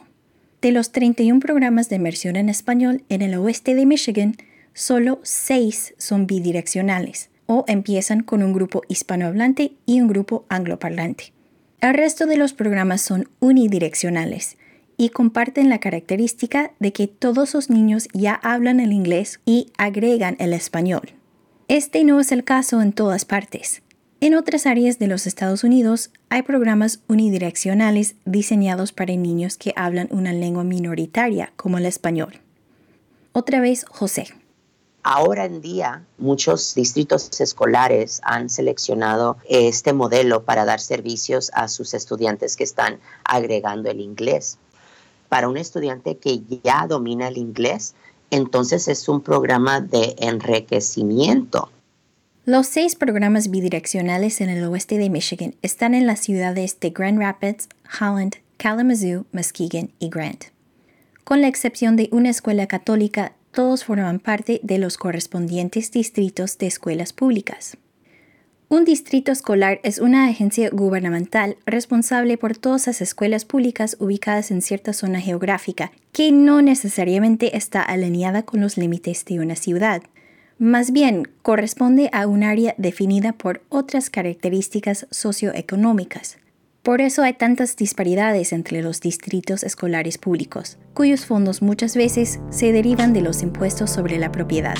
De 0.62 0.72
los 0.72 0.94
31 0.94 1.42
programas 1.42 1.90
de 1.90 1.98
inmersión 1.98 2.38
en 2.38 2.48
español 2.48 3.04
en 3.10 3.22
el 3.22 3.36
oeste 3.36 3.76
de 3.76 3.86
Michigan, 3.86 4.38
solo 4.74 5.20
6 5.24 5.96
son 5.98 6.26
bidireccionales 6.26 7.30
o 7.48 7.66
empiezan 7.68 8.24
con 8.24 8.42
un 8.44 8.54
grupo 8.54 8.84
hispanohablante 8.88 9.74
y 9.86 10.00
un 10.00 10.08
grupo 10.08 10.46
angloparlante. 10.48 11.34
El 11.82 11.96
resto 11.96 12.28
de 12.28 12.38
los 12.38 12.54
programas 12.54 13.02
son 13.02 13.28
unidireccionales 13.42 14.56
y 14.98 15.10
comparten 15.10 15.70
la 15.70 15.80
característica 15.80 16.72
de 16.80 16.92
que 16.92 17.08
todos 17.08 17.54
los 17.54 17.70
niños 17.70 18.08
ya 18.13 18.34
hablan 18.34 18.80
el 18.80 18.92
inglés 18.92 19.39
y 19.46 19.72
agregan 19.77 20.36
el 20.39 20.54
español. 20.54 21.13
Este 21.68 22.04
no 22.04 22.20
es 22.20 22.32
el 22.32 22.44
caso 22.44 22.82
en 22.82 22.94
todas 22.94 23.24
partes. 23.24 23.84
En 24.20 24.34
otras 24.34 24.66
áreas 24.66 24.98
de 24.98 25.06
los 25.06 25.27
Estados 25.27 25.63
Unidos 25.63 26.10
hay 26.30 26.42
programas 26.42 27.01
unidireccionales 27.08 28.16
diseñados 28.25 28.92
para 28.92 29.16
niños 29.16 29.58
que 29.58 29.74
hablan 29.75 30.08
una 30.10 30.34
lengua 30.34 30.63
minoritaria 30.63 31.54
como 31.56 31.77
el 31.77 31.86
español. 31.86 32.42
Otra 33.34 33.60
vez, 33.62 33.86
José. 33.88 34.34
Ahora 35.04 35.46
en 35.46 35.62
día, 35.62 36.04
muchos 36.18 36.74
distritos 36.74 37.39
escolares 37.39 38.20
han 38.24 38.50
seleccionado 38.50 39.38
este 39.48 39.94
modelo 39.94 40.44
para 40.44 40.66
dar 40.66 40.82
servicios 40.82 41.51
a 41.54 41.68
sus 41.68 41.94
estudiantes 41.94 42.58
que 42.58 42.63
están 42.63 43.00
agregando 43.24 43.89
el 43.92 44.01
inglés. 44.01 44.58
Para 45.30 45.50
un 45.50 45.58
estudiante 45.58 46.18
que 46.18 46.42
ya 46.64 46.88
domina 46.88 47.28
el 47.28 47.38
inglés, 47.38 47.96
entonces 48.32 48.88
es 48.88 49.08
un 49.10 49.22
programa 49.22 49.82
de 49.82 50.16
enriquecimiento. 50.20 51.70
Los 52.46 52.68
seis 52.68 52.96
programas 52.96 53.50
bidireccionales 53.50 54.40
en 54.40 54.50
el 54.50 54.64
oeste 54.64 54.98
de 54.98 55.10
Michigan 55.10 55.56
están 55.62 55.94
en 55.94 56.08
las 56.08 56.22
ciudades 56.22 56.80
de 56.80 56.92
Grand 56.92 57.20
Rapids, 57.20 57.68
Holland, 58.00 58.38
Kalamazoo, 58.58 59.26
Muskegon 59.34 59.92
y 60.00 60.10
Grant. 60.10 60.46
Con 61.26 61.42
la 61.42 61.50
excepción 61.50 61.98
de 61.98 62.08
una 62.14 62.30
escuela 62.30 62.68
católica, 62.68 63.34
todos 63.52 63.84
forman 63.84 64.20
parte 64.20 64.62
de 64.64 64.78
los 64.78 64.98
correspondientes 64.98 65.92
distritos 65.92 66.58
de 66.58 66.68
escuelas 66.68 67.12
públicas. 67.12 67.76
Un 68.70 68.84
distrito 68.84 69.32
escolar 69.32 69.80
es 69.84 69.98
una 70.00 70.28
agencia 70.28 70.70
gubernamental 70.70 71.56
responsable 71.66 72.38
por 72.38 72.58
todas 72.58 72.88
las 72.88 73.02
escuelas 73.02 73.46
públicas 73.46 73.96
ubicadas 74.00 74.52
en 74.52 74.62
cierta 74.62 74.92
zona 74.92 75.22
geográfica 75.22 75.92
que 76.12 76.34
no 76.34 76.62
necesariamente 76.62 77.56
está 77.56 77.82
alineada 77.82 78.44
con 78.44 78.60
los 78.60 78.78
límites 78.78 79.24
de 79.24 79.40
una 79.40 79.56
ciudad. 79.56 80.02
Más 80.60 80.92
bien, 80.92 81.30
corresponde 81.44 82.10
a 82.12 82.28
un 82.28 82.44
área 82.44 82.76
definida 82.78 83.32
por 83.32 83.62
otras 83.70 84.10
características 84.10 85.08
socioeconómicas, 85.12 86.38
por 86.88 87.02
eso 87.02 87.22
hay 87.22 87.34
tantas 87.34 87.76
disparidades 87.76 88.54
entre 88.54 88.82
los 88.82 89.02
distritos 89.02 89.64
escolares 89.64 90.18
públicos, 90.18 90.78
cuyos 90.94 91.26
fondos 91.26 91.62
muchas 91.62 91.98
veces 91.98 92.40
se 92.50 92.72
derivan 92.72 93.12
de 93.12 93.20
los 93.20 93.44
impuestos 93.44 93.92
sobre 93.92 94.18
la 94.18 94.32
propiedad. 94.32 94.78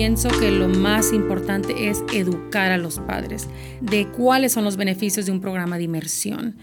Pienso 0.00 0.30
que 0.30 0.50
lo 0.50 0.66
más 0.66 1.12
importante 1.12 1.90
es 1.90 2.02
educar 2.14 2.72
a 2.72 2.78
los 2.78 3.00
padres 3.00 3.48
de 3.82 4.08
cuáles 4.08 4.52
son 4.52 4.64
los 4.64 4.78
beneficios 4.78 5.26
de 5.26 5.32
un 5.32 5.42
programa 5.42 5.76
de 5.76 5.84
inmersión. 5.84 6.56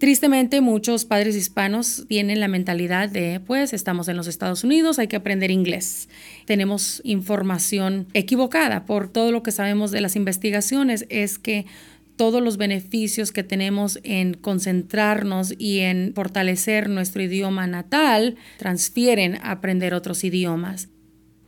Tristemente, 0.00 0.60
muchos 0.60 1.04
padres 1.04 1.36
hispanos 1.36 2.04
tienen 2.08 2.40
la 2.40 2.48
mentalidad 2.48 3.08
de, 3.08 3.38
pues, 3.46 3.74
estamos 3.74 4.08
en 4.08 4.16
los 4.16 4.26
Estados 4.26 4.64
Unidos, 4.64 4.98
hay 4.98 5.06
que 5.06 5.14
aprender 5.14 5.52
inglés. 5.52 6.08
Tenemos 6.46 7.00
información 7.04 8.08
equivocada 8.12 8.86
por 8.86 9.06
todo 9.06 9.30
lo 9.30 9.44
que 9.44 9.52
sabemos 9.52 9.92
de 9.92 10.00
las 10.00 10.16
investigaciones, 10.16 11.06
es 11.10 11.38
que 11.38 11.66
todos 12.16 12.42
los 12.42 12.56
beneficios 12.56 13.30
que 13.30 13.44
tenemos 13.44 14.00
en 14.02 14.34
concentrarnos 14.34 15.54
y 15.56 15.78
en 15.78 16.12
fortalecer 16.12 16.88
nuestro 16.88 17.22
idioma 17.22 17.68
natal 17.68 18.34
transfieren 18.58 19.36
a 19.36 19.52
aprender 19.52 19.94
otros 19.94 20.24
idiomas. 20.24 20.88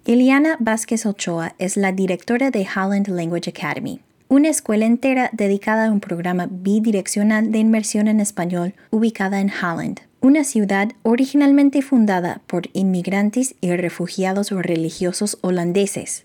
Eliana 0.05 0.57
Vázquez 0.59 1.07
Ochoa 1.07 1.55
es 1.61 1.77
la 1.77 1.93
directora 1.93 2.51
de 2.51 2.67
Holland 2.67 3.07
Language 3.07 3.51
Academy, 3.51 4.01
una 4.27 4.49
escuela 4.49 4.85
entera 4.85 5.31
dedicada 5.33 5.87
a 5.87 5.93
un 5.93 6.01
programa 6.01 6.49
bidireccional 6.51 7.53
de 7.53 7.61
inmersión 7.61 8.09
en 8.09 8.19
español 8.19 8.75
ubicada 8.91 9.41
en 9.41 9.53
Holland, 9.53 10.01
una 10.21 10.43
ciudad 10.43 10.91
originalmente 11.05 11.83
fundada 11.83 12.41
por 12.49 12.65
inmigrantes 12.73 13.55
y 13.61 13.71
refugiados 13.77 14.51
religiosos 14.51 15.39
holandeses. 15.41 16.25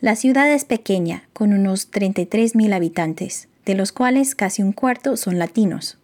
La 0.00 0.16
ciudad 0.16 0.52
es 0.52 0.66
pequeña, 0.66 1.26
con 1.32 1.54
unos 1.54 1.90
33.000 1.90 2.74
habitantes, 2.74 3.48
de 3.64 3.74
los 3.74 3.90
cuales 3.92 4.34
casi 4.34 4.62
un 4.62 4.72
cuarto 4.72 5.16
son 5.16 5.38
latinos. 5.38 5.96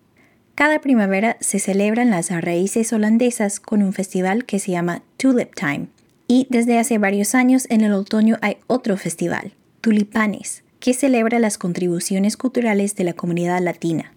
Cada 0.54 0.80
primavera 0.80 1.36
se 1.40 1.58
celebran 1.58 2.08
las 2.08 2.30
raíces 2.30 2.94
holandesas 2.94 3.60
con 3.60 3.82
un 3.82 3.92
festival 3.92 4.46
que 4.46 4.58
se 4.58 4.70
llama 4.70 5.02
Tulip 5.18 5.54
Time, 5.54 5.88
y 6.30 6.46
desde 6.48 6.78
hace 6.78 6.98
varios 6.98 7.34
años 7.34 7.66
en 7.70 7.80
el 7.80 7.92
otoño 7.92 8.36
hay 8.40 8.58
otro 8.68 8.96
festival, 8.96 9.52
Tulipanes, 9.80 10.62
que 10.78 10.94
celebra 10.94 11.40
las 11.40 11.58
contribuciones 11.58 12.36
culturales 12.36 12.94
de 12.94 13.02
la 13.02 13.14
comunidad 13.14 13.60
latina. 13.60 14.12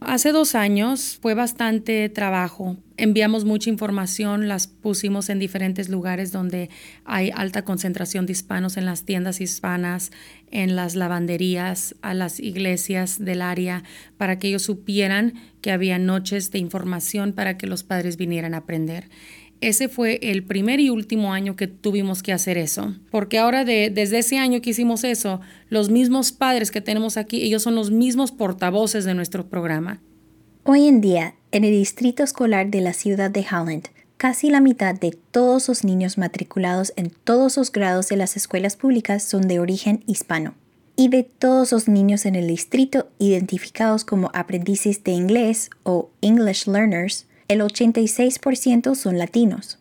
Hace 0.00 0.32
dos 0.32 0.56
años 0.56 1.16
fue 1.22 1.34
bastante 1.34 2.08
trabajo. 2.08 2.76
Enviamos 2.96 3.44
mucha 3.44 3.70
información, 3.70 4.48
las 4.48 4.66
pusimos 4.66 5.28
en 5.30 5.38
diferentes 5.38 5.88
lugares 5.88 6.32
donde 6.32 6.70
hay 7.04 7.30
alta 7.32 7.62
concentración 7.62 8.26
de 8.26 8.32
hispanos, 8.32 8.76
en 8.76 8.84
las 8.84 9.04
tiendas 9.04 9.40
hispanas, 9.40 10.10
en 10.50 10.74
las 10.74 10.96
lavanderías, 10.96 11.94
a 12.02 12.14
las 12.14 12.40
iglesias 12.40 13.24
del 13.24 13.42
área, 13.42 13.84
para 14.18 14.40
que 14.40 14.48
ellos 14.48 14.62
supieran 14.62 15.34
que 15.62 15.70
había 15.70 16.00
noches 16.00 16.50
de 16.50 16.58
información 16.58 17.32
para 17.32 17.56
que 17.56 17.68
los 17.68 17.84
padres 17.84 18.16
vinieran 18.16 18.54
a 18.54 18.58
aprender 18.58 19.08
ese 19.68 19.88
fue 19.88 20.18
el 20.22 20.44
primer 20.44 20.78
y 20.80 20.90
último 20.90 21.32
año 21.32 21.56
que 21.56 21.66
tuvimos 21.66 22.22
que 22.22 22.32
hacer 22.32 22.58
eso. 22.58 22.94
Porque 23.10 23.38
ahora 23.38 23.64
desde 23.64 24.18
ese 24.18 24.38
año 24.38 24.60
que 24.60 24.70
hicimos 24.70 25.04
eso, 25.04 25.40
los 25.70 25.90
mismos 25.90 26.32
padres 26.32 26.70
que 26.70 26.80
tenemos 26.80 27.16
aquí, 27.16 27.42
ellos 27.42 27.62
son 27.62 27.74
los 27.74 27.90
mismos 27.90 28.30
portavoces 28.30 29.04
de 29.04 29.14
nuestro 29.14 29.48
programa. 29.48 30.00
Hoy 30.64 30.86
en 30.86 31.00
día, 31.00 31.34
en 31.50 31.64
el 31.64 31.72
distrito 31.72 32.22
escolar 32.22 32.68
de 32.68 32.80
la 32.80 32.92
ciudad 32.92 33.30
de 33.30 33.44
Holland, 33.50 33.88
casi 34.16 34.50
la 34.50 34.60
mitad 34.60 34.94
de 34.94 35.16
todos 35.30 35.68
los 35.68 35.84
niños 35.84 36.18
matriculados 36.18 36.92
en 36.96 37.10
todos 37.10 37.56
los 37.56 37.72
grados 37.72 38.08
de 38.08 38.16
las 38.16 38.36
escuelas 38.36 38.76
públicas 38.76 39.22
son 39.22 39.48
de 39.48 39.60
origen 39.60 40.02
hispano. 40.06 40.54
Y 40.96 41.08
de 41.08 41.22
todos 41.24 41.72
los 41.72 41.88
niños 41.88 42.24
en 42.24 42.34
el 42.34 42.46
distrito 42.46 43.08
identificados 43.18 44.04
como 44.04 44.30
aprendices 44.32 45.02
de 45.04 45.12
inglés 45.12 45.70
o 45.82 46.10
English 46.20 46.66
learners, 46.66 47.26
el 47.48 47.60
86% 47.60 48.94
son 48.94 49.18
latinos. 49.18 49.78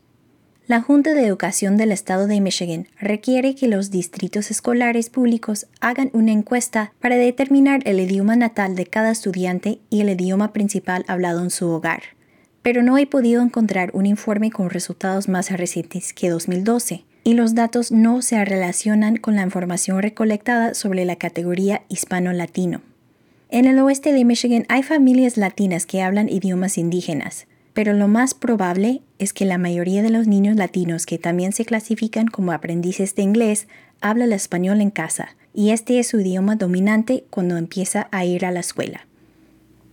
La 0.66 0.80
Junta 0.82 1.14
de 1.14 1.26
Educación 1.26 1.76
del 1.76 1.92
Estado 1.92 2.26
de 2.26 2.40
Michigan 2.40 2.88
requiere 2.98 3.54
que 3.54 3.68
los 3.68 3.92
distritos 3.92 4.50
escolares 4.50 5.10
públicos 5.10 5.68
hagan 5.82 6.10
una 6.14 6.32
encuesta 6.32 6.94
para 7.02 7.18
determinar 7.18 7.82
el 7.84 8.00
idioma 8.00 8.38
natal 8.38 8.76
de 8.78 8.86
cada 8.86 9.12
estudiante 9.12 9.80
y 9.90 10.00
el 10.00 10.10
idioma 10.10 10.54
principal 10.54 11.04
hablado 11.10 11.44
en 11.44 11.50
su 11.50 11.70
hogar. 11.70 12.04
Pero 12.62 12.82
no 12.82 12.98
he 12.98 13.06
podido 13.06 13.42
encontrar 13.42 13.92
un 13.94 14.06
informe 14.06 14.52
con 14.52 14.70
resultados 14.70 15.28
más 15.28 15.52
recientes 15.52 16.14
que 16.14 16.30
2012, 16.30 17.04
y 17.26 17.34
los 17.34 17.56
datos 17.56 17.92
no 17.92 18.22
se 18.22 18.44
relacionan 18.46 19.18
con 19.18 19.36
la 19.36 19.44
información 19.44 20.02
recolectada 20.02 20.74
sobre 20.74 21.04
la 21.04 21.18
categoría 21.18 21.84
hispano-latino. 21.90 22.82
En 23.50 23.66
el 23.66 23.80
oeste 23.80 24.14
de 24.14 24.26
Michigan 24.26 24.66
hay 24.70 24.82
familias 24.82 25.38
latinas 25.38 25.86
que 25.86 26.02
hablan 26.02 26.30
idiomas 26.30 26.78
indígenas, 26.78 27.48
pero 27.74 27.94
lo 27.94 28.08
más 28.08 28.34
probable 28.34 29.02
es 29.20 29.34
que 29.34 29.46
la 29.46 29.58
mayoría 29.58 30.04
de 30.04 30.10
los 30.10 30.28
niños 30.28 30.56
latinos 30.56 31.06
que 31.06 31.18
también 31.18 31.54
se 31.54 31.66
clasifican 31.66 32.28
como 32.28 32.52
aprendices 32.52 33.16
de 33.16 33.24
inglés 33.24 33.68
habla 34.02 34.26
el 34.26 34.34
español 34.34 34.82
en 34.82 34.92
casa, 34.92 35.36
y 35.54 35.70
este 35.70 36.00
es 36.00 36.08
su 36.08 36.20
idioma 36.20 36.56
dominante 36.56 37.26
cuando 37.30 37.58
empieza 37.58 38.08
a 38.12 38.26
ir 38.26 38.46
a 38.46 38.52
la 38.52 38.60
escuela. 38.60 39.08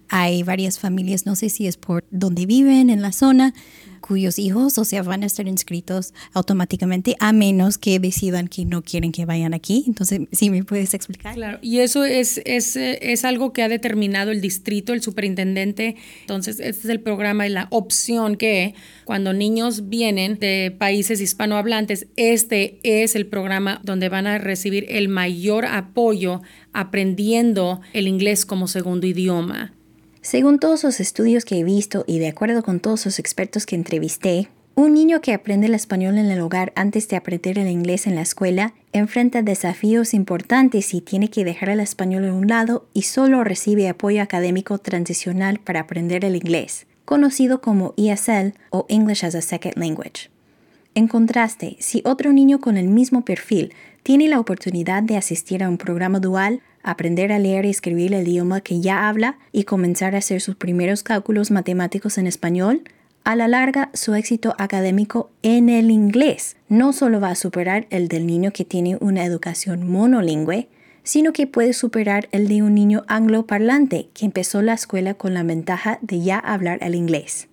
Hay 0.08 0.42
varias 0.42 0.78
familias, 0.78 1.26
no 1.26 1.36
sé 1.36 1.50
si 1.50 1.66
es 1.66 1.76
por 1.76 2.04
donde 2.10 2.46
viven 2.46 2.90
en 2.90 3.02
la 3.02 3.12
zona, 3.12 3.54
cuyos 4.00 4.38
hijos, 4.38 4.78
o 4.78 4.84
sea, 4.84 5.02
van 5.02 5.22
a 5.22 5.26
estar 5.26 5.46
inscritos 5.46 6.12
automáticamente 6.32 7.16
a 7.20 7.32
menos 7.32 7.78
que 7.78 7.98
decidan 7.98 8.48
que 8.48 8.64
no 8.64 8.82
quieren 8.82 9.12
que 9.12 9.24
vayan 9.26 9.54
aquí. 9.54 9.84
Entonces, 9.86 10.20
¿sí 10.32 10.50
me 10.50 10.64
puedes 10.64 10.94
explicar? 10.94 11.34
Claro, 11.34 11.58
y 11.62 11.78
eso 11.78 12.04
es, 12.04 12.40
es, 12.44 12.76
es 12.76 13.24
algo 13.24 13.52
que 13.52 13.62
ha 13.62 13.68
determinado 13.68 14.30
el 14.30 14.40
distrito, 14.40 14.92
el 14.92 15.02
superintendente. 15.02 15.96
Entonces, 16.22 16.60
este 16.60 16.82
es 16.82 16.88
el 16.88 17.00
programa 17.00 17.46
y 17.46 17.50
la 17.50 17.68
opción 17.70 18.36
que 18.36 18.74
cuando 19.04 19.32
niños 19.32 19.88
vienen 19.88 20.38
de 20.38 20.74
países 20.76 21.20
hispanohablantes, 21.20 22.06
este 22.16 22.80
es 22.82 23.14
el 23.14 23.26
programa 23.26 23.80
donde 23.84 24.08
van 24.08 24.26
a 24.26 24.38
recibir 24.38 24.86
el 24.88 25.08
mayor 25.08 25.66
apoyo 25.66 26.42
aprendiendo 26.72 27.80
el 27.92 28.08
inglés 28.08 28.46
como 28.46 28.68
segundo 28.68 29.06
idioma. 29.06 29.72
Según 30.22 30.58
todos 30.58 30.84
los 30.84 31.00
estudios 31.00 31.46
que 31.46 31.58
he 31.58 31.64
visto 31.64 32.04
y 32.06 32.18
de 32.18 32.28
acuerdo 32.28 32.62
con 32.62 32.78
todos 32.78 33.06
los 33.06 33.18
expertos 33.18 33.64
que 33.64 33.74
entrevisté, 33.74 34.50
un 34.74 34.92
niño 34.92 35.22
que 35.22 35.32
aprende 35.32 35.66
el 35.66 35.74
español 35.74 36.18
en 36.18 36.30
el 36.30 36.40
hogar 36.40 36.72
antes 36.76 37.08
de 37.08 37.16
aprender 37.16 37.58
el 37.58 37.68
inglés 37.68 38.06
en 38.06 38.16
la 38.16 38.20
escuela 38.20 38.74
enfrenta 38.92 39.40
desafíos 39.42 40.12
importantes 40.12 40.92
y 40.92 41.00
tiene 41.00 41.30
que 41.30 41.44
dejar 41.44 41.70
el 41.70 41.80
español 41.80 42.26
a 42.28 42.34
un 42.34 42.48
lado 42.48 42.86
y 42.92 43.02
solo 43.02 43.44
recibe 43.44 43.88
apoyo 43.88 44.22
académico 44.22 44.76
transicional 44.76 45.58
para 45.58 45.80
aprender 45.80 46.24
el 46.26 46.36
inglés, 46.36 46.86
conocido 47.06 47.62
como 47.62 47.94
ESL 47.96 48.54
o 48.70 48.84
English 48.90 49.24
as 49.24 49.34
a 49.34 49.40
Second 49.40 49.78
Language. 49.78 50.30
En 50.94 51.08
contraste, 51.08 51.76
si 51.78 52.02
otro 52.04 52.32
niño 52.32 52.60
con 52.60 52.76
el 52.76 52.88
mismo 52.88 53.24
perfil 53.24 53.72
tiene 54.02 54.28
la 54.28 54.38
oportunidad 54.38 55.02
de 55.02 55.16
asistir 55.16 55.62
a 55.62 55.68
un 55.68 55.78
programa 55.78 56.20
dual, 56.20 56.62
aprender 56.82 57.32
a 57.32 57.38
leer 57.38 57.64
y 57.64 57.70
escribir 57.70 58.14
el 58.14 58.26
idioma 58.26 58.60
que 58.60 58.80
ya 58.80 59.08
habla 59.08 59.38
y 59.52 59.64
comenzar 59.64 60.14
a 60.14 60.18
hacer 60.18 60.40
sus 60.40 60.56
primeros 60.56 61.02
cálculos 61.02 61.50
matemáticos 61.50 62.18
en 62.18 62.26
español, 62.26 62.82
a 63.24 63.36
la 63.36 63.48
larga 63.48 63.90
su 63.92 64.14
éxito 64.14 64.54
académico 64.58 65.30
en 65.42 65.68
el 65.68 65.90
inglés 65.90 66.56
no 66.68 66.92
solo 66.92 67.20
va 67.20 67.30
a 67.30 67.34
superar 67.34 67.86
el 67.90 68.08
del 68.08 68.26
niño 68.26 68.52
que 68.52 68.64
tiene 68.64 68.96
una 69.00 69.24
educación 69.24 69.86
monolingüe, 69.86 70.68
sino 71.02 71.32
que 71.32 71.46
puede 71.46 71.72
superar 71.72 72.28
el 72.32 72.48
de 72.48 72.62
un 72.62 72.74
niño 72.74 73.04
angloparlante 73.08 74.08
que 74.14 74.24
empezó 74.24 74.62
la 74.62 74.74
escuela 74.74 75.14
con 75.14 75.34
la 75.34 75.42
ventaja 75.42 75.98
de 76.02 76.20
ya 76.20 76.38
hablar 76.38 76.78
el 76.82 76.94
inglés. 76.94 77.48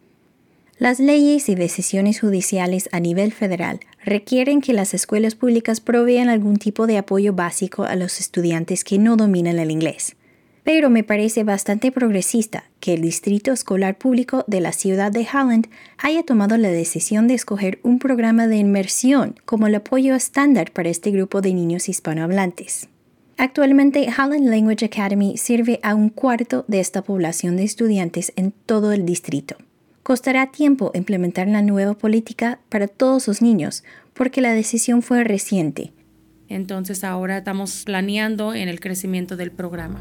Las 0.79 0.99
leyes 0.99 1.49
y 1.49 1.55
decisiones 1.55 2.19
judiciales 2.19 2.87
a 2.91 2.99
nivel 2.99 3.31
federal 3.31 3.79
requieren 4.07 4.61
que 4.61 4.71
las 4.71 4.93
escuelas 4.93 5.35
públicas 5.35 5.81
provean 5.81 6.29
algún 6.29 6.55
tipo 6.55 6.87
de 6.87 6.97
apoyo 6.97 7.33
básico 7.33 7.83
a 7.83 7.95
los 7.97 8.21
estudiantes 8.21 8.85
que 8.85 8.97
no 8.97 9.17
dominan 9.17 9.59
el 9.59 9.69
inglés. 9.69 10.15
Pero 10.63 10.89
me 10.89 11.03
parece 11.03 11.43
bastante 11.43 11.91
progresista 11.91 12.63
que 12.79 12.93
el 12.93 13.01
Distrito 13.01 13.51
Escolar 13.51 13.97
Público 13.97 14.45
de 14.47 14.61
la 14.61 14.71
ciudad 14.71 15.11
de 15.11 15.27
Holland 15.31 15.67
haya 15.97 16.23
tomado 16.23 16.57
la 16.57 16.69
decisión 16.69 17.27
de 17.27 17.33
escoger 17.33 17.79
un 17.83 17.99
programa 17.99 18.47
de 18.47 18.57
inmersión 18.57 19.35
como 19.45 19.67
el 19.67 19.75
apoyo 19.75 20.15
estándar 20.15 20.71
para 20.71 20.89
este 20.89 21.11
grupo 21.11 21.41
de 21.41 21.53
niños 21.53 21.89
hispanohablantes. 21.89 22.87
Actualmente, 23.37 24.07
Holland 24.07 24.49
Language 24.49 24.85
Academy 24.85 25.37
sirve 25.37 25.79
a 25.83 25.95
un 25.95 26.09
cuarto 26.09 26.63
de 26.67 26.79
esta 26.79 27.01
población 27.01 27.57
de 27.57 27.65
estudiantes 27.65 28.31
en 28.35 28.51
todo 28.51 28.93
el 28.93 29.05
distrito. 29.05 29.57
Costará 30.07 30.51
tiempo 30.51 30.91
implementar 30.93 31.49
la 31.49 31.61
nueva 31.61 31.93
política 31.93 32.61
para 32.69 32.87
todos 32.87 33.27
los 33.27 33.41
niños, 33.41 33.83
porque 34.13 34.39
la 34.39 34.53
decisión 34.53 35.01
fue 35.01 35.25
reciente. 35.25 35.91
Entonces 36.47 37.03
ahora 37.03 37.39
estamos 37.39 37.83
planeando 37.83 38.53
en 38.53 38.69
el 38.69 38.79
crecimiento 38.79 39.35
del 39.35 39.51
programa. 39.51 39.99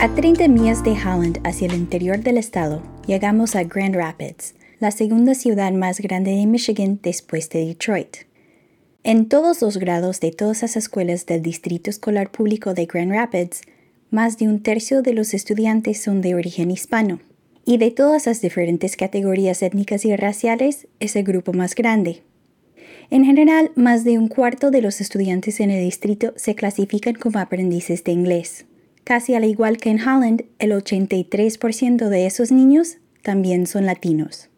A 0.00 0.08
30 0.16 0.48
millas 0.48 0.82
de 0.82 0.90
Holland 0.90 1.38
hacia 1.44 1.68
el 1.68 1.74
interior 1.74 2.18
del 2.18 2.38
estado, 2.38 2.82
llegamos 3.06 3.54
a 3.54 3.62
Grand 3.62 3.94
Rapids, 3.94 4.54
la 4.80 4.92
segunda 4.92 5.34
ciudad 5.34 5.72
más 5.72 6.00
grande 6.00 6.30
de 6.30 6.46
Michigan 6.46 7.00
después 7.02 7.50
de 7.50 7.66
Detroit. 7.66 8.18
En 9.02 9.28
todos 9.28 9.60
los 9.60 9.76
grados 9.76 10.20
de 10.20 10.30
todas 10.30 10.62
las 10.62 10.76
escuelas 10.76 11.26
del 11.26 11.42
Distrito 11.42 11.90
Escolar 11.90 12.30
Público 12.30 12.74
de 12.74 12.86
Grand 12.86 13.10
Rapids, 13.10 13.62
más 14.12 14.38
de 14.38 14.46
un 14.46 14.62
tercio 14.62 15.02
de 15.02 15.14
los 15.14 15.34
estudiantes 15.34 16.00
son 16.00 16.20
de 16.20 16.36
origen 16.36 16.70
hispano. 16.70 17.18
Y 17.64 17.78
de 17.78 17.90
todas 17.90 18.26
las 18.26 18.40
diferentes 18.40 18.96
categorías 18.96 19.62
étnicas 19.62 20.04
y 20.04 20.14
raciales, 20.14 20.86
es 21.00 21.16
el 21.16 21.24
grupo 21.24 21.52
más 21.52 21.74
grande. 21.74 22.22
En 23.10 23.24
general, 23.24 23.72
más 23.74 24.04
de 24.04 24.16
un 24.16 24.28
cuarto 24.28 24.70
de 24.70 24.80
los 24.80 25.00
estudiantes 25.00 25.58
en 25.58 25.70
el 25.70 25.82
distrito 25.82 26.32
se 26.36 26.54
clasifican 26.54 27.14
como 27.14 27.40
aprendices 27.40 28.04
de 28.04 28.12
inglés. 28.12 28.64
Casi 29.02 29.34
al 29.34 29.44
igual 29.44 29.78
que 29.78 29.90
en 29.90 30.00
Holland, 30.00 30.44
el 30.60 30.70
83% 30.70 32.08
de 32.08 32.26
esos 32.26 32.52
niños 32.52 32.98
también 33.22 33.66
son 33.66 33.84
latinos. 33.84 34.48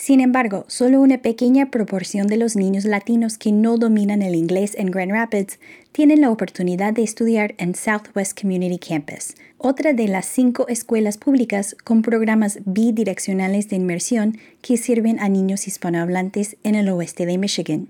Sin 0.00 0.20
embargo, 0.20 0.64
solo 0.68 1.00
una 1.00 1.18
pequeña 1.18 1.72
proporción 1.72 2.28
de 2.28 2.36
los 2.36 2.54
niños 2.54 2.84
latinos 2.84 3.36
que 3.36 3.50
no 3.50 3.78
dominan 3.78 4.22
el 4.22 4.36
inglés 4.36 4.76
en 4.78 4.92
Grand 4.92 5.10
Rapids 5.10 5.58
tienen 5.90 6.20
la 6.20 6.30
oportunidad 6.30 6.92
de 6.92 7.02
estudiar 7.02 7.56
en 7.58 7.74
Southwest 7.74 8.40
Community 8.40 8.78
Campus, 8.78 9.34
otra 9.58 9.94
de 9.94 10.06
las 10.06 10.26
cinco 10.26 10.68
escuelas 10.68 11.18
públicas 11.18 11.76
con 11.82 12.02
programas 12.02 12.60
bidireccionales 12.64 13.68
de 13.70 13.74
inmersión 13.74 14.38
que 14.62 14.76
sirven 14.76 15.18
a 15.18 15.28
niños 15.28 15.66
hispanohablantes 15.66 16.56
en 16.62 16.76
el 16.76 16.88
oeste 16.90 17.26
de 17.26 17.36
Michigan. 17.36 17.88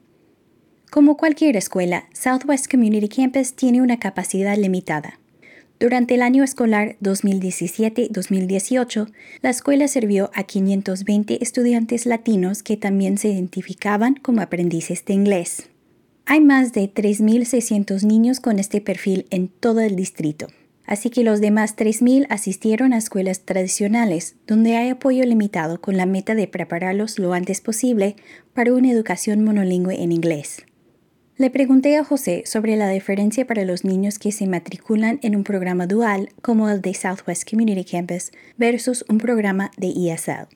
Como 0.91 1.19
cualquier 1.19 1.59
escuela, 1.59 2.07
Southwest 2.15 2.71
Community 2.71 3.11
Campus 3.11 3.53
tiene 3.53 3.83
una 3.83 3.99
capacidad 3.99 4.57
limitada. 4.57 5.18
Durante 5.81 6.15
el 6.15 6.23
año 6.23 6.43
escolar 6.43 6.97
2017-2018, 7.03 9.13
la 9.43 9.51
escuela 9.51 9.87
sirvió 9.87 10.33
a 10.35 10.43
520 10.43 11.41
estudiantes 11.41 12.05
latinos 12.05 12.65
que 12.65 12.77
también 12.77 13.17
se 13.17 13.29
identificaban 13.29 14.17
como 14.17 14.41
aprendices 14.41 15.05
de 15.05 15.15
inglés. 15.15 15.71
Hay 16.27 16.41
más 16.41 16.73
de 16.73 16.93
3.600 16.93 18.03
niños 18.03 18.41
con 18.41 18.59
este 18.59 18.81
perfil 18.81 19.27
en 19.31 19.47
todo 19.47 19.81
el 19.81 19.95
distrito, 19.95 20.49
así 20.85 21.11
que 21.11 21.23
los 21.23 21.41
demás 21.41 21.77
3.000 21.77 22.27
asistieron 22.29 22.93
a 22.93 22.99
escuelas 22.99 23.45
tradicionales, 23.45 24.35
donde 24.49 24.77
hay 24.77 24.89
apoyo 24.89 25.25
limitado 25.25 25.81
con 25.81 25.97
la 25.97 26.07
meta 26.07 26.35
de 26.35 26.49
prepararlos 26.49 27.21
lo 27.21 27.35
antes 27.35 27.61
posible 27.61 28.17
para 28.53 28.75
una 28.75 28.91
educación 28.91 29.45
monolingüe 29.45 30.03
en 30.03 30.11
inglés. 30.11 30.65
Le 31.39 31.51
pregunté 31.51 31.97
a 31.97 32.03
José 32.03 32.43
sobre 32.47 32.75
la 32.75 32.89
diferencia 32.89 33.47
para 33.47 33.65
los 33.65 33.85
niños 33.85 34.19
que 34.19 34.33
se 34.33 34.49
matriculan 34.49 35.21
en 35.23 35.37
un 35.37 35.45
programa 35.45 35.87
dual 35.87 36.31
como 36.43 36.69
el 36.69 36.83
de 36.83 36.95
Southwest 36.95 37.49
Community 37.49 37.85
Campus 37.85 38.33
versus 38.57 39.05
un 39.09 39.19
programa 39.19 39.71
de 39.77 39.87
ESL. 39.87 40.49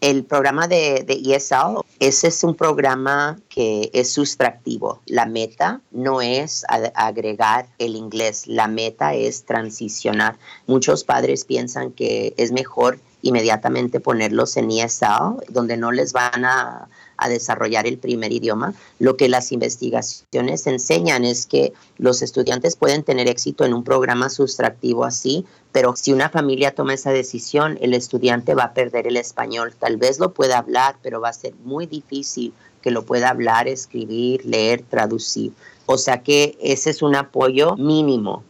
El 0.00 0.24
programa 0.24 0.68
de, 0.68 1.04
ESL, 1.08 1.80
ese 1.98 2.28
es 2.28 2.44
un 2.44 2.54
programa 2.54 3.40
que 3.48 3.90
es 3.92 4.12
sustractivo. 4.12 5.00
La 5.06 5.26
meta 5.26 5.80
no 5.90 6.22
es 6.22 6.64
agregar 6.94 7.66
el 7.78 7.96
inglés, 7.96 8.46
la 8.46 8.68
meta 8.68 9.14
es 9.14 9.44
transicionar. 9.44 10.38
Muchos 10.68 11.02
padres 11.02 11.44
piensan 11.44 11.90
que 11.90 12.34
es 12.36 12.52
mejor 12.52 13.00
inmediatamente 13.24 13.98
ponerlos 13.98 14.56
en 14.56 14.70
ESL, 14.70 15.44
donde 15.48 15.76
no 15.76 15.90
les 15.90 16.12
van 16.12 16.44
a 16.44 16.88
a 17.16 17.28
desarrollar 17.28 17.86
el 17.86 17.98
primer 17.98 18.32
idioma. 18.32 18.74
Lo 18.98 19.16
que 19.16 19.28
las 19.28 19.52
investigaciones 19.52 20.66
enseñan 20.66 21.24
es 21.24 21.46
que 21.46 21.72
los 21.98 22.22
estudiantes 22.22 22.76
pueden 22.76 23.02
tener 23.02 23.28
éxito 23.28 23.64
en 23.64 23.74
un 23.74 23.84
programa 23.84 24.28
sustractivo 24.28 25.04
así, 25.04 25.46
pero 25.72 25.94
si 25.96 26.12
una 26.12 26.28
familia 26.28 26.74
toma 26.74 26.94
esa 26.94 27.10
decisión, 27.10 27.78
el 27.80 27.94
estudiante 27.94 28.54
va 28.54 28.64
a 28.64 28.74
perder 28.74 29.06
el 29.06 29.16
español. 29.16 29.74
Tal 29.78 29.96
vez 29.96 30.18
lo 30.18 30.32
pueda 30.32 30.58
hablar, 30.58 30.96
pero 31.02 31.20
va 31.20 31.30
a 31.30 31.34
ser 31.34 31.54
muy 31.64 31.86
difícil 31.86 32.52
que 32.82 32.90
lo 32.90 33.04
pueda 33.04 33.30
hablar, 33.30 33.66
escribir, 33.66 34.44
leer, 34.44 34.82
traducir. 34.82 35.52
O 35.86 35.98
sea 35.98 36.22
que 36.22 36.56
ese 36.60 36.90
es 36.90 37.02
un 37.02 37.14
apoyo 37.14 37.76
mínimo. 37.76 38.42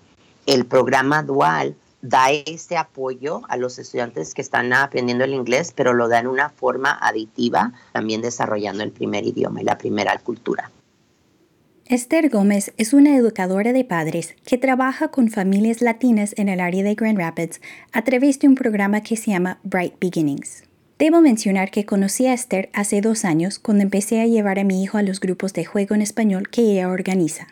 El 0.47 0.67
programa 0.67 1.23
dual 1.23 1.77
da 2.05 2.31
este 2.31 2.77
apoyo 2.77 3.41
a 3.49 3.57
los 3.57 3.79
estudiantes 3.79 4.35
que 4.35 4.43
están 4.43 4.73
aprendiendo 4.75 5.25
el 5.25 5.33
inglés, 5.33 5.73
pero 5.75 5.95
lo 5.95 6.09
da 6.09 6.21
en 6.21 6.27
una 6.27 6.51
forma 6.51 6.99
aditiva, 7.01 7.73
también 7.93 8.21
desarrollando 8.21 8.83
el 8.83 8.93
primer 8.93 9.25
idioma 9.25 9.63
y 9.63 9.65
la 9.65 9.79
primera 9.79 10.17
cultura. 10.19 10.71
Esther 11.87 12.29
Gómez 12.29 12.73
es 12.77 12.93
una 12.93 13.17
educadora 13.17 13.73
de 13.73 13.85
padres 13.85 14.37
que 14.45 14.59
trabaja 14.59 15.09
con 15.09 15.31
familias 15.31 15.81
latinas 15.81 16.35
en 16.37 16.51
el 16.51 16.61
área 16.61 16.83
de 16.83 16.95
Grand 16.95 17.19
Rapids 17.19 17.61
a 17.93 18.03
través 18.05 18.39
de 18.39 18.49
un 18.49 18.55
programa 18.55 19.03
que 19.03 19.17
se 19.17 19.31
llama 19.31 19.59
Bright 19.65 19.95
Beginnings. 19.99 20.65
Debo 20.99 21.23
mencionar 21.23 21.71
que 21.71 21.87
conocí 21.87 22.27
a 22.27 22.35
Esther 22.35 22.69
hace 22.75 23.01
dos 23.01 23.25
años 23.25 23.59
cuando 23.59 23.83
empecé 23.83 24.21
a 24.21 24.27
llevar 24.27 24.59
a 24.59 24.65
mi 24.65 24.83
hijo 24.83 24.99
a 24.99 25.03
los 25.03 25.21
grupos 25.21 25.55
de 25.55 25.65
juego 25.65 25.95
en 25.95 26.03
español 26.03 26.49
que 26.51 26.63
ella 26.63 26.89
organiza. 26.89 27.49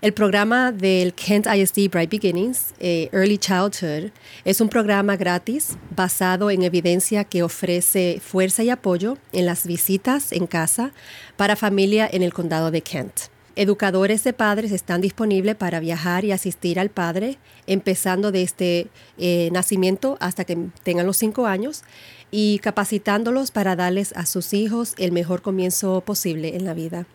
El 0.00 0.12
programa 0.12 0.70
del 0.70 1.12
Kent 1.12 1.48
ISD 1.52 1.90
Bright 1.90 2.08
Beginnings, 2.08 2.72
eh, 2.78 3.08
Early 3.10 3.36
Childhood, 3.36 4.12
es 4.44 4.60
un 4.60 4.68
programa 4.68 5.16
gratis 5.16 5.76
basado 5.96 6.52
en 6.52 6.62
evidencia 6.62 7.24
que 7.24 7.42
ofrece 7.42 8.20
fuerza 8.24 8.62
y 8.62 8.70
apoyo 8.70 9.18
en 9.32 9.44
las 9.44 9.66
visitas 9.66 10.30
en 10.30 10.46
casa 10.46 10.92
para 11.36 11.56
familia 11.56 12.08
en 12.12 12.22
el 12.22 12.32
condado 12.32 12.70
de 12.70 12.80
Kent. 12.80 13.22
Educadores 13.56 14.22
de 14.22 14.32
padres 14.32 14.70
están 14.70 15.00
disponibles 15.00 15.56
para 15.56 15.80
viajar 15.80 16.24
y 16.24 16.30
asistir 16.30 16.78
al 16.78 16.90
padre, 16.90 17.38
empezando 17.66 18.30
desde 18.30 18.86
eh, 19.18 19.48
nacimiento 19.50 20.16
hasta 20.20 20.44
que 20.44 20.68
tengan 20.84 21.06
los 21.06 21.16
cinco 21.16 21.46
años 21.46 21.82
y 22.30 22.60
capacitándolos 22.60 23.50
para 23.50 23.74
darles 23.74 24.12
a 24.12 24.26
sus 24.26 24.54
hijos 24.54 24.94
el 24.96 25.10
mejor 25.10 25.42
comienzo 25.42 26.02
posible 26.02 26.54
en 26.54 26.64
la 26.66 26.74
vida. 26.74 27.08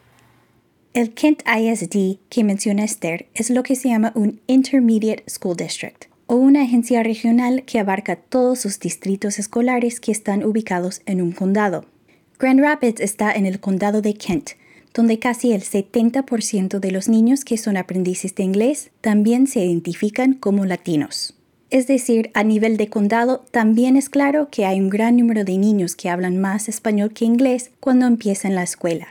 El 0.94 1.16
Kent 1.16 1.42
ISD 1.48 2.20
que 2.30 2.44
menciona 2.44 2.84
Esther 2.84 3.26
es 3.34 3.50
lo 3.50 3.64
que 3.64 3.76
se 3.76 3.90
llama 3.90 4.12
un 4.14 4.42
Intermediate 4.46 5.24
School 5.28 5.58
District 5.58 6.06
o 6.28 6.36
una 6.36 6.62
agencia 6.62 7.02
regional 7.02 7.64
que 7.66 7.80
abarca 7.80 8.16
todos 8.16 8.64
los 8.64 8.80
distritos 8.80 9.40
escolares 9.40 10.00
que 10.00 10.12
están 10.12 10.44
ubicados 10.44 11.02
en 11.08 11.24
un 11.24 11.32
condado. 11.32 11.86
Grand 12.38 12.60
Rapids 12.60 13.02
está 13.02 13.34
en 13.34 13.48
el 13.48 13.60
condado 13.60 14.04
de 14.04 14.14
Kent, 14.14 14.52
donde 14.94 15.18
casi 15.18 15.52
el 15.54 15.64
70% 15.64 16.80
de 16.80 16.92
los 16.92 17.10
niños 17.10 17.44
que 17.44 17.58
son 17.58 17.76
aprendices 17.76 18.36
de 18.36 18.44
inglés 18.44 18.92
también 19.02 19.48
se 19.48 19.66
identifican 19.66 20.34
como 20.34 20.64
latinos. 20.64 21.36
Es 21.72 21.88
decir, 21.88 22.30
a 22.36 22.44
nivel 22.44 22.78
de 22.78 22.90
condado 22.90 23.44
también 23.50 23.98
es 23.98 24.10
claro 24.10 24.50
que 24.52 24.68
hay 24.68 24.80
un 24.80 24.92
gran 24.92 25.18
número 25.18 25.44
de 25.44 25.58
niños 25.58 25.96
que 25.96 26.12
hablan 26.12 26.38
más 26.38 26.70
español 26.70 27.14
que 27.14 27.26
inglés 27.26 27.72
cuando 27.80 28.06
empiezan 28.06 28.54
la 28.54 28.62
escuela 28.62 29.08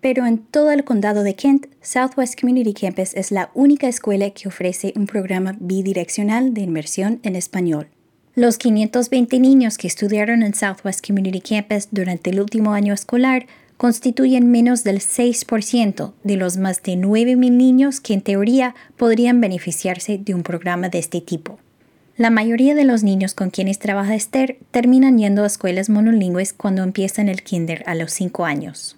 pero 0.00 0.26
en 0.26 0.38
todo 0.38 0.70
el 0.70 0.84
condado 0.84 1.22
de 1.22 1.34
Kent, 1.34 1.66
Southwest 1.82 2.40
Community 2.40 2.72
Campus 2.72 3.14
es 3.14 3.30
la 3.30 3.50
única 3.54 3.88
escuela 3.88 4.30
que 4.30 4.48
ofrece 4.48 4.92
un 4.96 5.06
programa 5.06 5.56
bidireccional 5.58 6.54
de 6.54 6.60
inmersión 6.62 7.20
en 7.22 7.36
español. 7.36 7.88
Los 8.34 8.58
520 8.58 9.40
niños 9.40 9.78
que 9.78 9.88
estudiaron 9.88 10.42
en 10.42 10.54
Southwest 10.54 11.04
Community 11.04 11.40
Campus 11.40 11.88
durante 11.90 12.30
el 12.30 12.40
último 12.40 12.72
año 12.72 12.94
escolar 12.94 13.46
constituyen 13.76 14.50
menos 14.50 14.84
del 14.84 15.00
6% 15.00 16.12
de 16.22 16.36
los 16.36 16.56
más 16.56 16.82
de 16.82 16.94
9.000 16.94 17.50
niños 17.50 18.00
que 18.00 18.14
en 18.14 18.20
teoría 18.20 18.74
podrían 18.96 19.40
beneficiarse 19.40 20.18
de 20.18 20.34
un 20.34 20.42
programa 20.42 20.88
de 20.88 20.98
este 20.98 21.20
tipo. 21.20 21.58
La 22.16 22.30
mayoría 22.30 22.74
de 22.74 22.84
los 22.84 23.04
niños 23.04 23.34
con 23.34 23.50
quienes 23.50 23.78
trabaja 23.78 24.16
Esther 24.16 24.58
terminan 24.72 25.18
yendo 25.18 25.44
a 25.44 25.46
escuelas 25.46 25.88
monolingües 25.88 26.52
cuando 26.52 26.82
empiezan 26.82 27.28
el 27.28 27.44
kinder 27.44 27.84
a 27.86 27.94
los 27.94 28.12
5 28.12 28.44
años. 28.44 28.97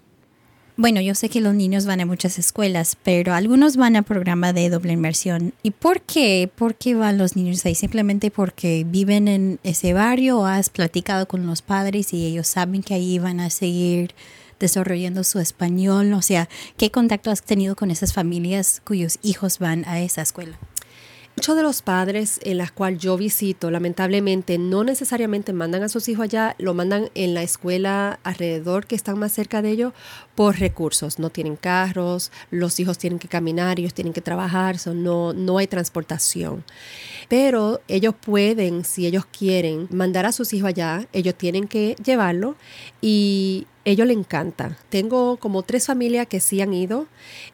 Bueno, 0.81 1.03
yo 1.03 1.15
sé 1.15 1.29
que 1.29 1.43
los 1.43 1.55
niños 1.55 1.85
van 1.85 2.01
a 2.01 2.07
muchas 2.07 2.39
escuelas, 2.39 2.97
pero 3.03 3.35
algunos 3.35 3.77
van 3.77 3.97
a 3.97 4.03
programa 4.03 4.55
de 4.55 4.71
doble 4.71 4.95
inmersión. 4.95 5.53
¿Y 5.63 5.73
por 5.73 6.01
qué? 6.01 6.51
¿Por 6.57 6.75
qué 6.75 6.95
van 6.95 7.19
los 7.19 7.37
niños 7.37 7.67
ahí? 7.67 7.75
¿Simplemente 7.75 8.31
porque 8.31 8.87
viven 8.89 9.29
en 9.29 9.61
ese 9.63 9.93
barrio 9.93 10.39
o 10.39 10.47
has 10.47 10.71
platicado 10.71 11.29
con 11.29 11.47
los 11.47 11.61
padres 11.61 12.15
y 12.15 12.25
ellos 12.25 12.47
saben 12.47 12.83
que 12.83 12.95
ahí 12.95 13.19
van 13.19 13.41
a 13.41 13.51
seguir 13.51 14.15
desarrollando 14.59 15.23
su 15.23 15.39
español? 15.39 16.15
O 16.15 16.23
sea, 16.23 16.49
¿qué 16.79 16.91
contacto 16.91 17.31
has 17.31 17.43
tenido 17.43 17.77
con 17.77 17.91
esas 17.91 18.15
familias 18.15 18.81
cuyos 18.83 19.19
hijos 19.23 19.59
van 19.59 19.85
a 19.85 20.01
esa 20.01 20.23
escuela? 20.23 20.59
Muchos 21.37 21.57
de 21.57 21.63
los 21.63 21.81
padres 21.81 22.39
en 22.43 22.59
las 22.59 22.71
cuales 22.71 23.01
yo 23.01 23.17
visito, 23.17 23.71
lamentablemente, 23.71 24.59
no 24.59 24.85
necesariamente 24.85 25.55
mandan 25.55 25.83
a 25.83 25.89
sus 25.89 26.09
hijos 26.09 26.25
allá, 26.25 26.55
lo 26.59 26.75
mandan 26.75 27.09
en 27.15 27.33
la 27.33 27.43
escuela 27.43 28.21
alrededor 28.25 28.87
que 28.87 28.95
están 28.95 29.19
más 29.19 29.33
cerca 29.33 29.63
de 29.63 29.71
ellos 29.71 29.95
por 30.41 30.59
recursos. 30.59 31.19
No 31.19 31.29
tienen 31.29 31.55
carros, 31.55 32.33
los 32.51 32.81
hijos 32.81 32.97
tienen 32.97 33.19
que 33.19 33.29
caminar, 33.29 33.79
ellos 33.79 33.93
tienen 33.93 34.15
que 34.15 34.23
trabajar, 34.23 34.77
no, 34.87 35.35
no 35.35 35.59
hay 35.59 35.67
transportación. 35.67 36.65
Pero 37.29 37.83
ellos 37.89 38.15
pueden, 38.19 38.87
si 38.87 39.05
ellos 39.05 39.27
quieren, 39.27 39.87
mandar 39.91 40.25
a 40.25 40.33
sus 40.33 40.55
hijos 40.55 40.71
allá, 40.71 41.07
ellos 41.13 41.35
tienen 41.35 41.69
que 41.69 41.95
llevarlo 42.03 42.57
y 43.03 43.67
ellos 43.85 44.07
le 44.07 44.15
encanta. 44.15 44.79
Tengo 44.89 45.37
como 45.37 45.63
tres 45.63 45.85
familias 45.85 46.27
que 46.27 46.41
sí 46.41 46.63
han 46.63 46.73
ido. 46.73 47.07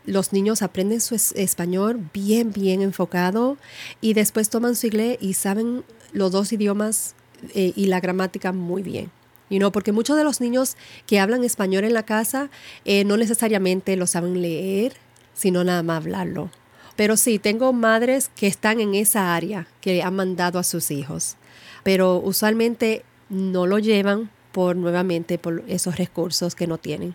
Los 0.05 0.33
niños 0.33 0.62
aprenden 0.62 1.01
su 1.01 1.16
español 1.16 2.09
bien, 2.14 2.53
bien 2.53 2.83
enfocado 2.83 3.57
y 4.01 4.14
después 4.14 4.49
toman 4.49 4.77
su 4.77 4.87
inglés 4.87 5.18
y 5.20 5.35
saben 5.35 5.83
los 6.12 6.31
dos 6.31 6.53
idiomas 6.53 7.16
eh, 7.53 7.72
y 7.75 7.87
la 7.87 7.99
gramática 7.99 8.53
muy 8.53 8.85
bien. 8.85 9.11
You 9.48 9.59
know, 9.59 9.70
porque 9.70 9.92
muchos 9.92 10.16
de 10.16 10.24
los 10.24 10.40
niños 10.40 10.76
que 11.06 11.20
hablan 11.20 11.44
español 11.44 11.85
en 11.85 11.94
la 11.94 12.04
casa 12.04 12.50
eh, 12.85 13.04
no 13.04 13.16
necesariamente 13.16 13.96
lo 13.96 14.06
saben 14.06 14.42
leer, 14.42 14.94
sino 15.35 15.62
nada 15.62 15.82
más 15.82 15.98
hablarlo. 15.98 16.50
Pero 16.96 17.16
sí, 17.16 17.38
tengo 17.38 17.72
madres 17.72 18.30
que 18.35 18.46
están 18.46 18.80
en 18.80 18.94
esa 18.94 19.37
área, 19.37 19.68
que 19.80 20.02
han 20.02 20.16
mandado 20.16 20.59
a 20.59 20.64
sus 20.64 20.90
hijos, 20.90 21.37
pero 21.85 22.16
usualmente 22.16 23.04
no 23.28 23.66
lo 23.66 23.78
llevan 23.78 24.30
por 24.50 24.76
nuevamente 24.76 25.38
por 25.38 25.62
esos 25.68 25.98
recursos 25.98 26.54
que 26.54 26.66
no 26.66 26.78
tienen. 26.78 27.14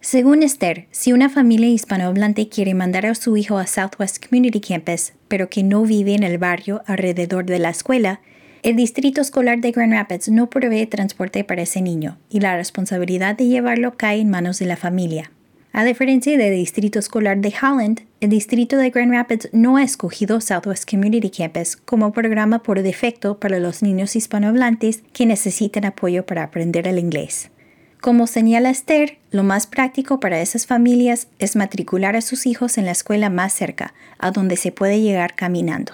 Según 0.00 0.44
Esther, 0.44 0.86
si 0.92 1.12
una 1.12 1.28
familia 1.28 1.68
hispanohablante 1.68 2.48
quiere 2.48 2.74
mandar 2.74 3.06
a 3.06 3.14
su 3.16 3.36
hijo 3.36 3.58
a 3.58 3.66
Southwest 3.66 4.24
Community 4.24 4.60
Campus, 4.60 5.12
pero 5.26 5.50
que 5.50 5.64
no 5.64 5.82
vive 5.82 6.14
en 6.14 6.22
el 6.22 6.38
barrio 6.38 6.82
alrededor 6.86 7.44
de 7.46 7.58
la 7.58 7.70
escuela, 7.70 8.20
el 8.66 8.74
distrito 8.74 9.20
escolar 9.20 9.60
de 9.60 9.70
Grand 9.70 9.92
Rapids 9.92 10.28
no 10.28 10.50
provee 10.50 10.86
transporte 10.86 11.44
para 11.44 11.62
ese 11.62 11.80
niño 11.80 12.18
y 12.28 12.40
la 12.40 12.56
responsabilidad 12.56 13.36
de 13.36 13.46
llevarlo 13.46 13.96
cae 13.96 14.20
en 14.20 14.28
manos 14.28 14.58
de 14.58 14.66
la 14.66 14.76
familia. 14.76 15.30
A 15.72 15.84
diferencia 15.84 16.36
del 16.36 16.52
distrito 16.52 16.98
escolar 16.98 17.38
de 17.38 17.54
Holland, 17.62 18.00
el 18.20 18.30
distrito 18.30 18.76
de 18.76 18.90
Grand 18.90 19.12
Rapids 19.12 19.50
no 19.52 19.76
ha 19.76 19.84
escogido 19.84 20.40
Southwest 20.40 20.90
Community 20.90 21.30
Campus 21.30 21.76
como 21.76 22.12
programa 22.12 22.64
por 22.64 22.82
defecto 22.82 23.38
para 23.38 23.60
los 23.60 23.84
niños 23.84 24.16
hispanohablantes 24.16 25.04
que 25.12 25.26
necesitan 25.26 25.84
apoyo 25.84 26.26
para 26.26 26.42
aprender 26.42 26.88
el 26.88 26.98
inglés. 26.98 27.52
Como 28.00 28.26
señala 28.26 28.70
Esther, 28.70 29.18
lo 29.30 29.44
más 29.44 29.68
práctico 29.68 30.18
para 30.18 30.40
esas 30.40 30.66
familias 30.66 31.28
es 31.38 31.54
matricular 31.54 32.16
a 32.16 32.20
sus 32.20 32.46
hijos 32.46 32.78
en 32.78 32.86
la 32.86 32.92
escuela 32.92 33.30
más 33.30 33.52
cerca, 33.52 33.94
a 34.18 34.32
donde 34.32 34.56
se 34.56 34.72
puede 34.72 35.00
llegar 35.00 35.36
caminando. 35.36 35.92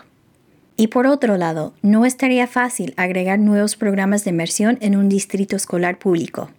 Y 0.76 0.88
por 0.88 1.06
otro 1.06 1.36
lado, 1.36 1.74
no 1.82 2.06
estaría 2.06 2.46
fácil 2.46 2.94
agregar 2.96 3.38
nuevos 3.38 3.76
programas 3.76 4.24
de 4.24 4.30
inmersión 4.30 4.78
en 4.80 4.96
un 4.96 5.08
distrito 5.08 5.56
escolar 5.56 5.98
público. 5.98 6.50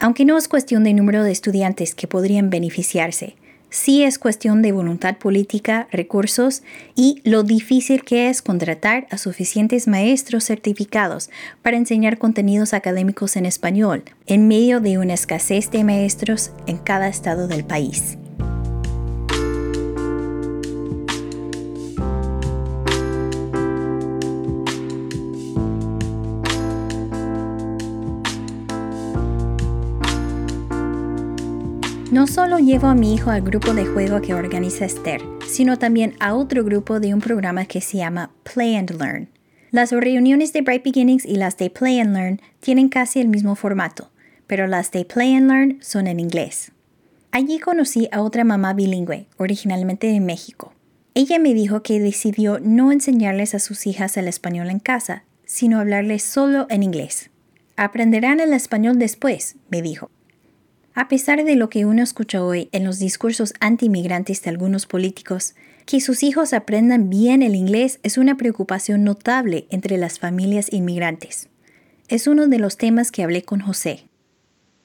Aunque 0.00 0.24
no 0.24 0.36
es 0.36 0.48
cuestión 0.48 0.84
de 0.84 0.92
número 0.92 1.22
de 1.22 1.32
estudiantes 1.32 1.94
que 1.94 2.06
podrían 2.06 2.50
beneficiarse, 2.50 3.36
sí 3.70 4.04
es 4.04 4.18
cuestión 4.18 4.62
de 4.62 4.72
voluntad 4.72 5.16
política, 5.16 5.88
recursos 5.90 6.62
y 6.94 7.20
lo 7.24 7.42
difícil 7.42 8.04
que 8.04 8.28
es 8.28 8.42
contratar 8.42 9.06
a 9.10 9.18
suficientes 9.18 9.88
maestros 9.88 10.44
certificados 10.44 11.30
para 11.62 11.76
enseñar 11.76 12.18
contenidos 12.18 12.74
académicos 12.74 13.36
en 13.36 13.46
español, 13.46 14.04
en 14.26 14.46
medio 14.46 14.80
de 14.80 14.98
una 14.98 15.14
escasez 15.14 15.70
de 15.70 15.84
maestros 15.84 16.52
en 16.66 16.76
cada 16.76 17.08
estado 17.08 17.48
del 17.48 17.64
país. 17.64 18.18
No 32.14 32.28
solo 32.28 32.60
llevo 32.60 32.86
a 32.86 32.94
mi 32.94 33.12
hijo 33.12 33.30
al 33.30 33.42
grupo 33.42 33.74
de 33.74 33.86
juego 33.86 34.22
que 34.22 34.34
organiza 34.34 34.84
Esther, 34.84 35.20
sino 35.48 35.80
también 35.80 36.14
a 36.20 36.34
otro 36.34 36.62
grupo 36.62 37.00
de 37.00 37.12
un 37.12 37.20
programa 37.20 37.64
que 37.64 37.80
se 37.80 37.96
llama 37.96 38.30
Play 38.44 38.76
and 38.76 38.92
Learn. 38.92 39.28
Las 39.72 39.90
reuniones 39.90 40.52
de 40.52 40.60
Bright 40.60 40.84
Beginnings 40.84 41.26
y 41.26 41.34
las 41.34 41.56
de 41.56 41.70
Play 41.70 41.98
and 41.98 42.14
Learn 42.14 42.40
tienen 42.60 42.88
casi 42.88 43.20
el 43.20 43.26
mismo 43.26 43.56
formato, 43.56 44.12
pero 44.46 44.68
las 44.68 44.92
de 44.92 45.04
Play 45.04 45.34
and 45.34 45.50
Learn 45.50 45.78
son 45.80 46.06
en 46.06 46.20
inglés. 46.20 46.70
Allí 47.32 47.58
conocí 47.58 48.08
a 48.12 48.22
otra 48.22 48.44
mamá 48.44 48.74
bilingüe, 48.74 49.26
originalmente 49.36 50.06
de 50.06 50.20
México. 50.20 50.72
Ella 51.14 51.40
me 51.40 51.52
dijo 51.52 51.82
que 51.82 51.98
decidió 51.98 52.60
no 52.60 52.92
enseñarles 52.92 53.56
a 53.56 53.58
sus 53.58 53.88
hijas 53.88 54.16
el 54.16 54.28
español 54.28 54.70
en 54.70 54.78
casa, 54.78 55.24
sino 55.46 55.80
hablarles 55.80 56.22
solo 56.22 56.68
en 56.70 56.84
inglés. 56.84 57.30
Aprenderán 57.74 58.38
el 58.38 58.52
español 58.52 59.00
después, 59.00 59.56
me 59.68 59.82
dijo, 59.82 60.12
a 60.94 61.08
pesar 61.08 61.44
de 61.44 61.56
lo 61.56 61.68
que 61.68 61.86
uno 61.86 62.02
escucha 62.02 62.42
hoy 62.42 62.68
en 62.72 62.84
los 62.84 62.98
discursos 62.98 63.52
anti-inmigrantes 63.60 64.42
de 64.42 64.50
algunos 64.50 64.86
políticos, 64.86 65.54
que 65.86 66.00
sus 66.00 66.22
hijos 66.22 66.52
aprendan 66.52 67.10
bien 67.10 67.42
el 67.42 67.56
inglés 67.56 67.98
es 68.02 68.16
una 68.16 68.36
preocupación 68.36 69.04
notable 69.04 69.66
entre 69.70 69.98
las 69.98 70.18
familias 70.18 70.72
inmigrantes. 70.72 71.48
Es 72.08 72.26
uno 72.26 72.46
de 72.46 72.58
los 72.58 72.76
temas 72.76 73.10
que 73.10 73.24
hablé 73.24 73.42
con 73.42 73.60
José. 73.60 74.06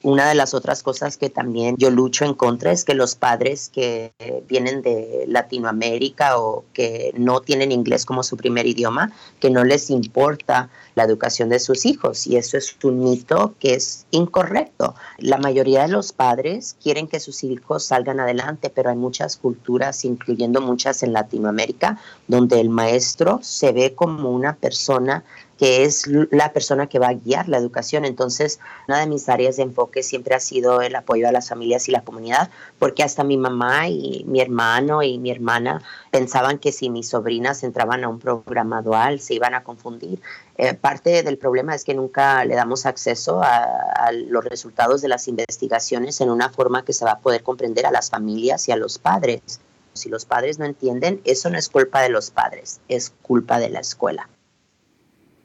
Una 0.02 0.26
de 0.30 0.34
las 0.34 0.54
otras 0.54 0.82
cosas 0.82 1.18
que 1.18 1.28
también 1.28 1.76
yo 1.76 1.90
lucho 1.90 2.24
en 2.24 2.32
contra 2.32 2.72
es 2.72 2.86
que 2.86 2.94
los 2.94 3.16
padres 3.16 3.68
que 3.68 4.12
vienen 4.48 4.80
de 4.80 5.24
Latinoamérica 5.28 6.38
o 6.38 6.64
que 6.72 7.12
no 7.18 7.40
tienen 7.40 7.70
inglés 7.70 8.06
como 8.06 8.22
su 8.22 8.38
primer 8.38 8.66
idioma, 8.66 9.12
que 9.40 9.50
no 9.50 9.62
les 9.62 9.90
importa 9.90 10.70
la 10.94 11.04
educación 11.04 11.50
de 11.50 11.58
sus 11.58 11.84
hijos. 11.84 12.26
Y 12.26 12.36
eso 12.36 12.56
es 12.56 12.74
un 12.82 13.04
mito 13.04 13.54
que 13.60 13.74
es 13.74 14.06
incorrecto. 14.10 14.94
La 15.18 15.36
mayoría 15.36 15.82
de 15.82 15.88
los 15.88 16.12
padres 16.12 16.76
quieren 16.82 17.06
que 17.06 17.20
sus 17.20 17.44
hijos 17.44 17.84
salgan 17.84 18.20
adelante, 18.20 18.70
pero 18.70 18.88
hay 18.88 18.96
muchas 18.96 19.36
culturas, 19.36 20.06
incluyendo 20.06 20.62
muchas 20.62 21.02
en 21.02 21.12
Latinoamérica, 21.12 21.98
donde 22.26 22.58
el 22.60 22.70
maestro 22.70 23.40
se 23.42 23.72
ve 23.72 23.94
como 23.94 24.30
una 24.30 24.56
persona 24.56 25.24
que 25.60 25.84
es 25.84 26.06
la 26.06 26.54
persona 26.54 26.86
que 26.86 26.98
va 26.98 27.08
a 27.08 27.12
guiar 27.12 27.46
la 27.50 27.58
educación. 27.58 28.06
Entonces, 28.06 28.60
una 28.88 28.98
de 28.98 29.06
mis 29.06 29.28
áreas 29.28 29.58
de 29.58 29.64
enfoque 29.64 30.02
siempre 30.02 30.34
ha 30.34 30.40
sido 30.40 30.80
el 30.80 30.96
apoyo 30.96 31.28
a 31.28 31.32
las 31.32 31.50
familias 31.50 31.86
y 31.86 31.92
la 31.92 32.00
comunidad, 32.00 32.48
porque 32.78 33.02
hasta 33.02 33.24
mi 33.24 33.36
mamá 33.36 33.86
y 33.86 34.24
mi 34.26 34.40
hermano 34.40 35.02
y 35.02 35.18
mi 35.18 35.30
hermana 35.30 35.82
pensaban 36.10 36.58
que 36.58 36.72
si 36.72 36.88
mis 36.88 37.10
sobrinas 37.10 37.62
entraban 37.62 38.04
a 38.04 38.08
un 38.08 38.18
programa 38.18 38.80
dual 38.80 39.20
se 39.20 39.34
iban 39.34 39.52
a 39.52 39.62
confundir. 39.62 40.22
Eh, 40.56 40.72
parte 40.72 41.22
del 41.22 41.36
problema 41.36 41.74
es 41.74 41.84
que 41.84 41.92
nunca 41.92 42.42
le 42.46 42.54
damos 42.54 42.86
acceso 42.86 43.42
a, 43.42 43.58
a 43.62 44.12
los 44.12 44.42
resultados 44.42 45.02
de 45.02 45.08
las 45.08 45.28
investigaciones 45.28 46.22
en 46.22 46.30
una 46.30 46.48
forma 46.48 46.86
que 46.86 46.94
se 46.94 47.04
va 47.04 47.12
a 47.12 47.18
poder 47.18 47.42
comprender 47.42 47.84
a 47.84 47.90
las 47.90 48.08
familias 48.08 48.66
y 48.68 48.72
a 48.72 48.76
los 48.76 48.96
padres. 48.96 49.60
Si 49.92 50.08
los 50.08 50.24
padres 50.24 50.58
no 50.58 50.64
entienden, 50.64 51.20
eso 51.24 51.50
no 51.50 51.58
es 51.58 51.68
culpa 51.68 52.00
de 52.00 52.08
los 52.08 52.30
padres, 52.30 52.80
es 52.88 53.12
culpa 53.20 53.58
de 53.58 53.68
la 53.68 53.80
escuela. 53.80 54.30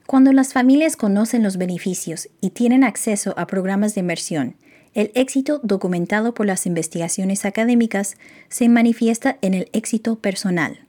Cuando 0.08 0.32
las 0.34 0.54
familias 0.54 0.98
conocen 0.98 1.41
los 1.41 1.58
beneficios 1.58 2.30
y 2.39 2.52
tienen 2.52 2.84
acceso 2.84 3.34
a 3.38 3.48
programas 3.48 3.96
de 3.96 4.02
inversión, 4.02 4.56
el 4.94 5.12
éxito 5.15 5.60
documentado 5.63 6.36
por 6.36 6.46
las 6.46 6.68
investigaciones 6.68 7.44
académicas 7.44 8.15
se 8.48 8.70
manifiesta 8.70 9.38
en 9.41 9.56
el 9.56 9.68
éxito 9.74 10.18
personal. 10.18 10.86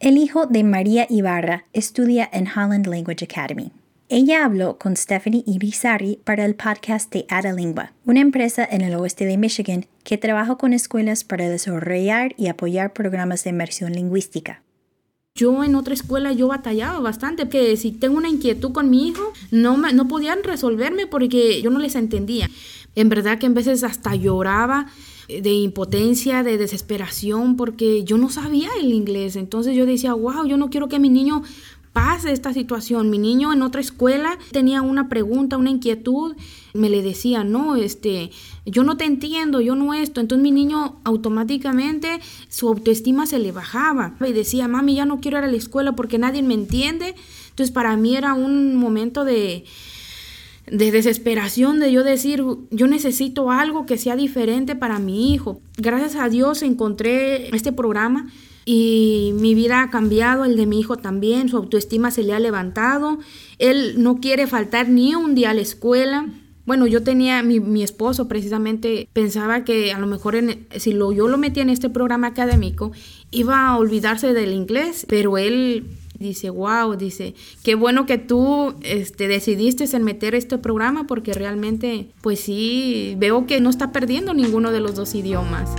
El 0.00 0.16
hijo 0.16 0.46
de 0.46 0.64
María 0.64 1.06
Ibarra 1.10 1.66
estudia 1.74 2.28
en 2.32 2.48
Holland 2.48 2.86
Language 2.86 3.26
Academy. 3.26 3.72
Ella 4.08 4.44
habló 4.44 4.78
con 4.78 4.96
Stephanie 4.96 5.44
Irizarry 5.46 6.18
para 6.24 6.46
el 6.46 6.54
podcast 6.54 7.12
de 7.12 7.26
Adalingua, 7.28 7.92
una 8.06 8.20
empresa 8.20 8.66
en 8.68 8.80
el 8.80 8.94
oeste 8.94 9.26
de 9.26 9.36
Michigan 9.36 9.86
que 10.02 10.18
trabaja 10.18 10.56
con 10.56 10.72
escuelas 10.72 11.24
para 11.24 11.48
desarrollar 11.48 12.34
y 12.38 12.48
apoyar 12.48 12.94
programas 12.94 13.44
de 13.44 13.50
inmersión 13.50 13.92
lingüística. 13.92 14.63
Yo 15.36 15.64
en 15.64 15.74
otra 15.74 15.94
escuela 15.94 16.32
yo 16.32 16.46
batallaba 16.46 17.00
bastante, 17.00 17.48
que 17.48 17.76
si 17.76 17.90
tengo 17.90 18.16
una 18.16 18.28
inquietud 18.28 18.70
con 18.70 18.88
mi 18.88 19.08
hijo, 19.08 19.32
no, 19.50 19.76
me, 19.76 19.92
no 19.92 20.06
podían 20.06 20.44
resolverme 20.44 21.08
porque 21.08 21.60
yo 21.60 21.70
no 21.70 21.80
les 21.80 21.96
entendía. 21.96 22.48
En 22.94 23.08
verdad 23.08 23.40
que 23.40 23.46
en 23.46 23.54
veces 23.54 23.82
hasta 23.82 24.14
lloraba 24.14 24.86
de 25.26 25.50
impotencia, 25.50 26.44
de 26.44 26.56
desesperación, 26.56 27.56
porque 27.56 28.04
yo 28.04 28.16
no 28.16 28.30
sabía 28.30 28.68
el 28.78 28.92
inglés. 28.92 29.34
Entonces 29.34 29.74
yo 29.74 29.86
decía, 29.86 30.14
wow, 30.14 30.46
yo 30.46 30.56
no 30.56 30.70
quiero 30.70 30.88
que 30.88 31.00
mi 31.00 31.08
niño 31.08 31.42
pase 31.94 32.32
esta 32.32 32.52
situación. 32.52 33.08
Mi 33.08 33.18
niño 33.18 33.52
en 33.52 33.62
otra 33.62 33.80
escuela 33.80 34.36
tenía 34.50 34.82
una 34.82 35.08
pregunta, 35.08 35.56
una 35.56 35.70
inquietud, 35.70 36.36
me 36.74 36.90
le 36.90 37.02
decía, 37.02 37.44
no, 37.44 37.76
este, 37.76 38.30
yo 38.66 38.82
no 38.82 38.96
te 38.96 39.04
entiendo, 39.04 39.60
yo 39.60 39.76
no 39.76 39.94
esto. 39.94 40.20
Entonces 40.20 40.42
mi 40.42 40.50
niño 40.50 40.96
automáticamente 41.04 42.20
su 42.48 42.68
autoestima 42.68 43.26
se 43.26 43.38
le 43.38 43.52
bajaba 43.52 44.16
y 44.26 44.32
decía, 44.32 44.68
mami, 44.68 44.96
ya 44.96 45.06
no 45.06 45.20
quiero 45.20 45.38
ir 45.38 45.44
a 45.44 45.46
la 45.46 45.56
escuela 45.56 45.92
porque 45.92 46.18
nadie 46.18 46.42
me 46.42 46.54
entiende. 46.54 47.14
Entonces 47.50 47.70
para 47.70 47.96
mí 47.96 48.16
era 48.16 48.34
un 48.34 48.74
momento 48.74 49.24
de, 49.24 49.64
de 50.66 50.90
desesperación 50.90 51.78
de 51.78 51.92
yo 51.92 52.02
decir, 52.02 52.44
yo 52.72 52.88
necesito 52.88 53.52
algo 53.52 53.86
que 53.86 53.98
sea 53.98 54.16
diferente 54.16 54.74
para 54.74 54.98
mi 54.98 55.32
hijo. 55.32 55.60
Gracias 55.76 56.16
a 56.16 56.28
Dios 56.28 56.62
encontré 56.62 57.54
este 57.54 57.70
programa 57.70 58.32
y 58.64 59.32
mi 59.34 59.54
vida 59.54 59.82
ha 59.82 59.90
cambiado, 59.90 60.44
el 60.44 60.56
de 60.56 60.66
mi 60.66 60.80
hijo 60.80 60.96
también, 60.96 61.48
su 61.48 61.56
autoestima 61.56 62.10
se 62.10 62.22
le 62.22 62.32
ha 62.32 62.38
levantado, 62.38 63.18
él 63.58 64.02
no 64.02 64.20
quiere 64.20 64.46
faltar 64.46 64.88
ni 64.88 65.14
un 65.14 65.34
día 65.34 65.50
a 65.50 65.54
la 65.54 65.60
escuela. 65.60 66.26
Bueno, 66.66 66.86
yo 66.86 67.02
tenía, 67.02 67.42
mi, 67.42 67.60
mi 67.60 67.82
esposo 67.82 68.26
precisamente 68.26 69.06
pensaba 69.12 69.64
que 69.64 69.92
a 69.92 69.98
lo 69.98 70.06
mejor 70.06 70.36
si 70.76 70.92
lo, 70.92 71.12
yo 71.12 71.28
lo 71.28 71.36
metía 71.36 71.62
en 71.62 71.68
este 71.68 71.90
programa 71.90 72.28
académico, 72.28 72.92
iba 73.30 73.66
a 73.66 73.76
olvidarse 73.76 74.32
del 74.32 74.54
inglés, 74.54 75.04
pero 75.06 75.36
él 75.36 75.84
dice, 76.18 76.48
wow, 76.48 76.96
dice, 76.96 77.34
qué 77.62 77.74
bueno 77.74 78.06
que 78.06 78.16
tú 78.16 78.74
este, 78.82 79.28
decidiste 79.28 79.84
en 79.94 80.04
meter 80.04 80.34
este 80.34 80.56
programa 80.56 81.06
porque 81.06 81.34
realmente, 81.34 82.08
pues 82.22 82.40
sí, 82.40 83.14
veo 83.18 83.46
que 83.46 83.60
no 83.60 83.68
está 83.68 83.92
perdiendo 83.92 84.32
ninguno 84.32 84.72
de 84.72 84.80
los 84.80 84.94
dos 84.94 85.14
idiomas. 85.14 85.70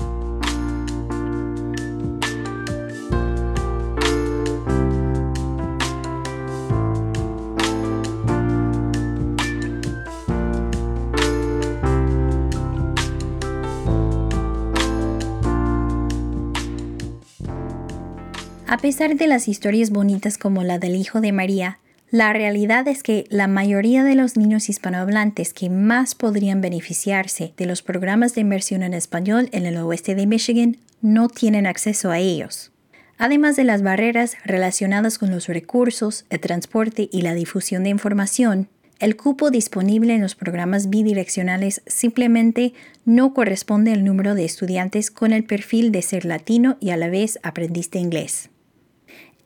Pesar 18.86 19.16
de 19.16 19.26
las 19.26 19.48
historias 19.48 19.90
bonitas 19.90 20.38
como 20.38 20.62
la 20.62 20.78
del 20.78 20.96
hijo 20.96 21.20
de 21.20 21.32
María, 21.32 21.80
la 22.12 22.32
realidad 22.34 22.88
es 22.88 23.02
que 23.02 23.26
la 23.32 23.48
mayoría 23.48 24.04
de 24.04 24.14
los 24.14 24.38
niños 24.38 24.70
hispanohablantes 24.70 25.54
que 25.54 25.72
más 25.72 26.14
podrían 26.14 26.62
beneficiarse 26.62 27.56
de 27.58 27.66
los 27.66 27.82
programas 27.82 28.36
de 28.36 28.42
inmersión 28.42 28.84
en 28.84 28.94
español 28.94 29.50
en 29.54 29.66
el 29.66 29.78
oeste 29.78 30.14
de 30.14 30.28
Michigan 30.28 30.78
no 31.02 31.30
tienen 31.30 31.66
acceso 31.66 32.12
a 32.12 32.20
ellos. 32.20 32.72
Además 33.18 33.56
de 33.56 33.64
las 33.64 33.82
barreras 33.82 34.36
relacionadas 34.46 35.18
con 35.18 35.32
los 35.32 35.48
recursos, 35.48 36.26
el 36.30 36.40
transporte 36.40 37.10
y 37.12 37.24
la 37.24 37.34
difusión 37.34 37.86
de 37.86 37.90
información, 37.90 38.68
el 39.00 39.16
cupo 39.16 39.50
disponible 39.50 40.14
en 40.14 40.22
los 40.22 40.36
programas 40.36 40.92
bidireccionales 40.92 41.82
simplemente 41.88 42.76
no 43.04 43.34
corresponde 43.34 43.94
al 43.94 44.04
número 44.04 44.36
de 44.36 44.46
estudiantes 44.46 45.10
con 45.10 45.34
el 45.34 45.44
perfil 45.44 45.92
de 45.92 46.04
ser 46.04 46.24
latino 46.24 46.78
y 46.80 46.92
a 46.92 46.98
la 46.98 47.10
vez 47.10 47.40
aprendiz 47.42 47.90
de 47.90 47.98
inglés. 47.98 48.52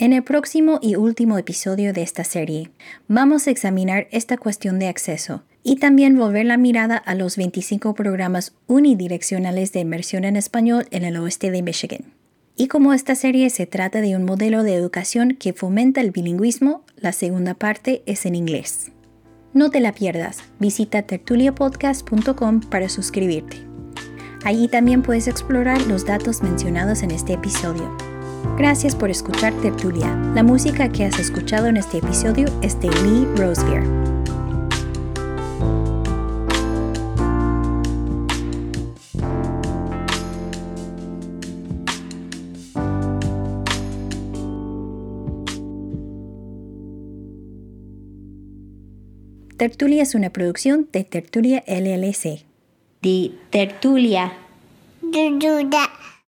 En 0.01 0.13
el 0.13 0.23
próximo 0.23 0.79
y 0.81 0.95
último 0.95 1.37
episodio 1.37 1.91
de 1.91 2.03
esta 2.03 2.23
serie, 2.23 2.71
vamos 3.09 3.47
a 3.47 3.51
examinar 3.51 4.07
esta 4.11 4.37
cuestión 4.37 4.79
de 4.79 4.87
acceso 4.87 5.43
y 5.61 5.75
también 5.75 6.17
volver 6.17 6.45
la 6.45 6.55
mirada 6.55 6.95
a 6.95 7.15
los 7.15 7.35
25 7.35 7.95
programas 7.95 8.53
unidireccionales 8.67 9.73
de 9.73 9.81
inmersión 9.81 10.23
en 10.23 10.37
español 10.37 10.87
en 10.91 11.03
el 11.03 11.17
oeste 11.17 11.51
de 11.51 11.61
Michigan. 11.63 12.13
Y 12.55 12.69
como 12.69 12.93
esta 12.93 13.13
serie 13.13 13.49
se 13.49 13.65
trata 13.65 13.99
de 13.99 14.15
un 14.15 14.23
modelo 14.23 14.63
de 14.63 14.73
educación 14.73 15.35
que 15.37 15.51
fomenta 15.51 15.99
el 15.99 16.11
bilingüismo, 16.11 16.85
la 16.95 17.11
segunda 17.11 17.53
parte 17.53 18.01
es 18.05 18.25
en 18.25 18.35
inglés. 18.35 18.93
No 19.53 19.69
te 19.69 19.81
la 19.81 19.91
pierdas, 19.91 20.37
visita 20.59 21.01
tertuliapodcast.com 21.01 22.61
para 22.61 22.87
suscribirte. 22.87 23.57
Allí 24.45 24.69
también 24.69 25.01
puedes 25.01 25.27
explorar 25.27 25.85
los 25.87 26.05
datos 26.05 26.41
mencionados 26.41 27.03
en 27.03 27.11
este 27.11 27.33
episodio. 27.33 28.08
Gracias 28.59 28.93
por 28.93 29.09
escuchar 29.09 29.53
Tertulia. 29.61 30.13
La 30.35 30.43
música 30.43 30.91
que 30.91 31.05
has 31.05 31.17
escuchado 31.17 31.67
en 31.67 31.77
este 31.77 31.99
episodio 31.99 32.45
es 32.61 32.77
de 32.81 32.89
Lee 32.89 33.25
Rosebeer. 33.37 33.85
Tertulia 49.55 50.03
es 50.03 50.15
una 50.15 50.31
producción 50.31 50.89
de 50.91 51.05
Tertulia 51.05 51.63
LLC. 51.65 52.43
De 53.01 53.31
Tertulia. 53.51 54.33
Tertulia. 55.13 55.89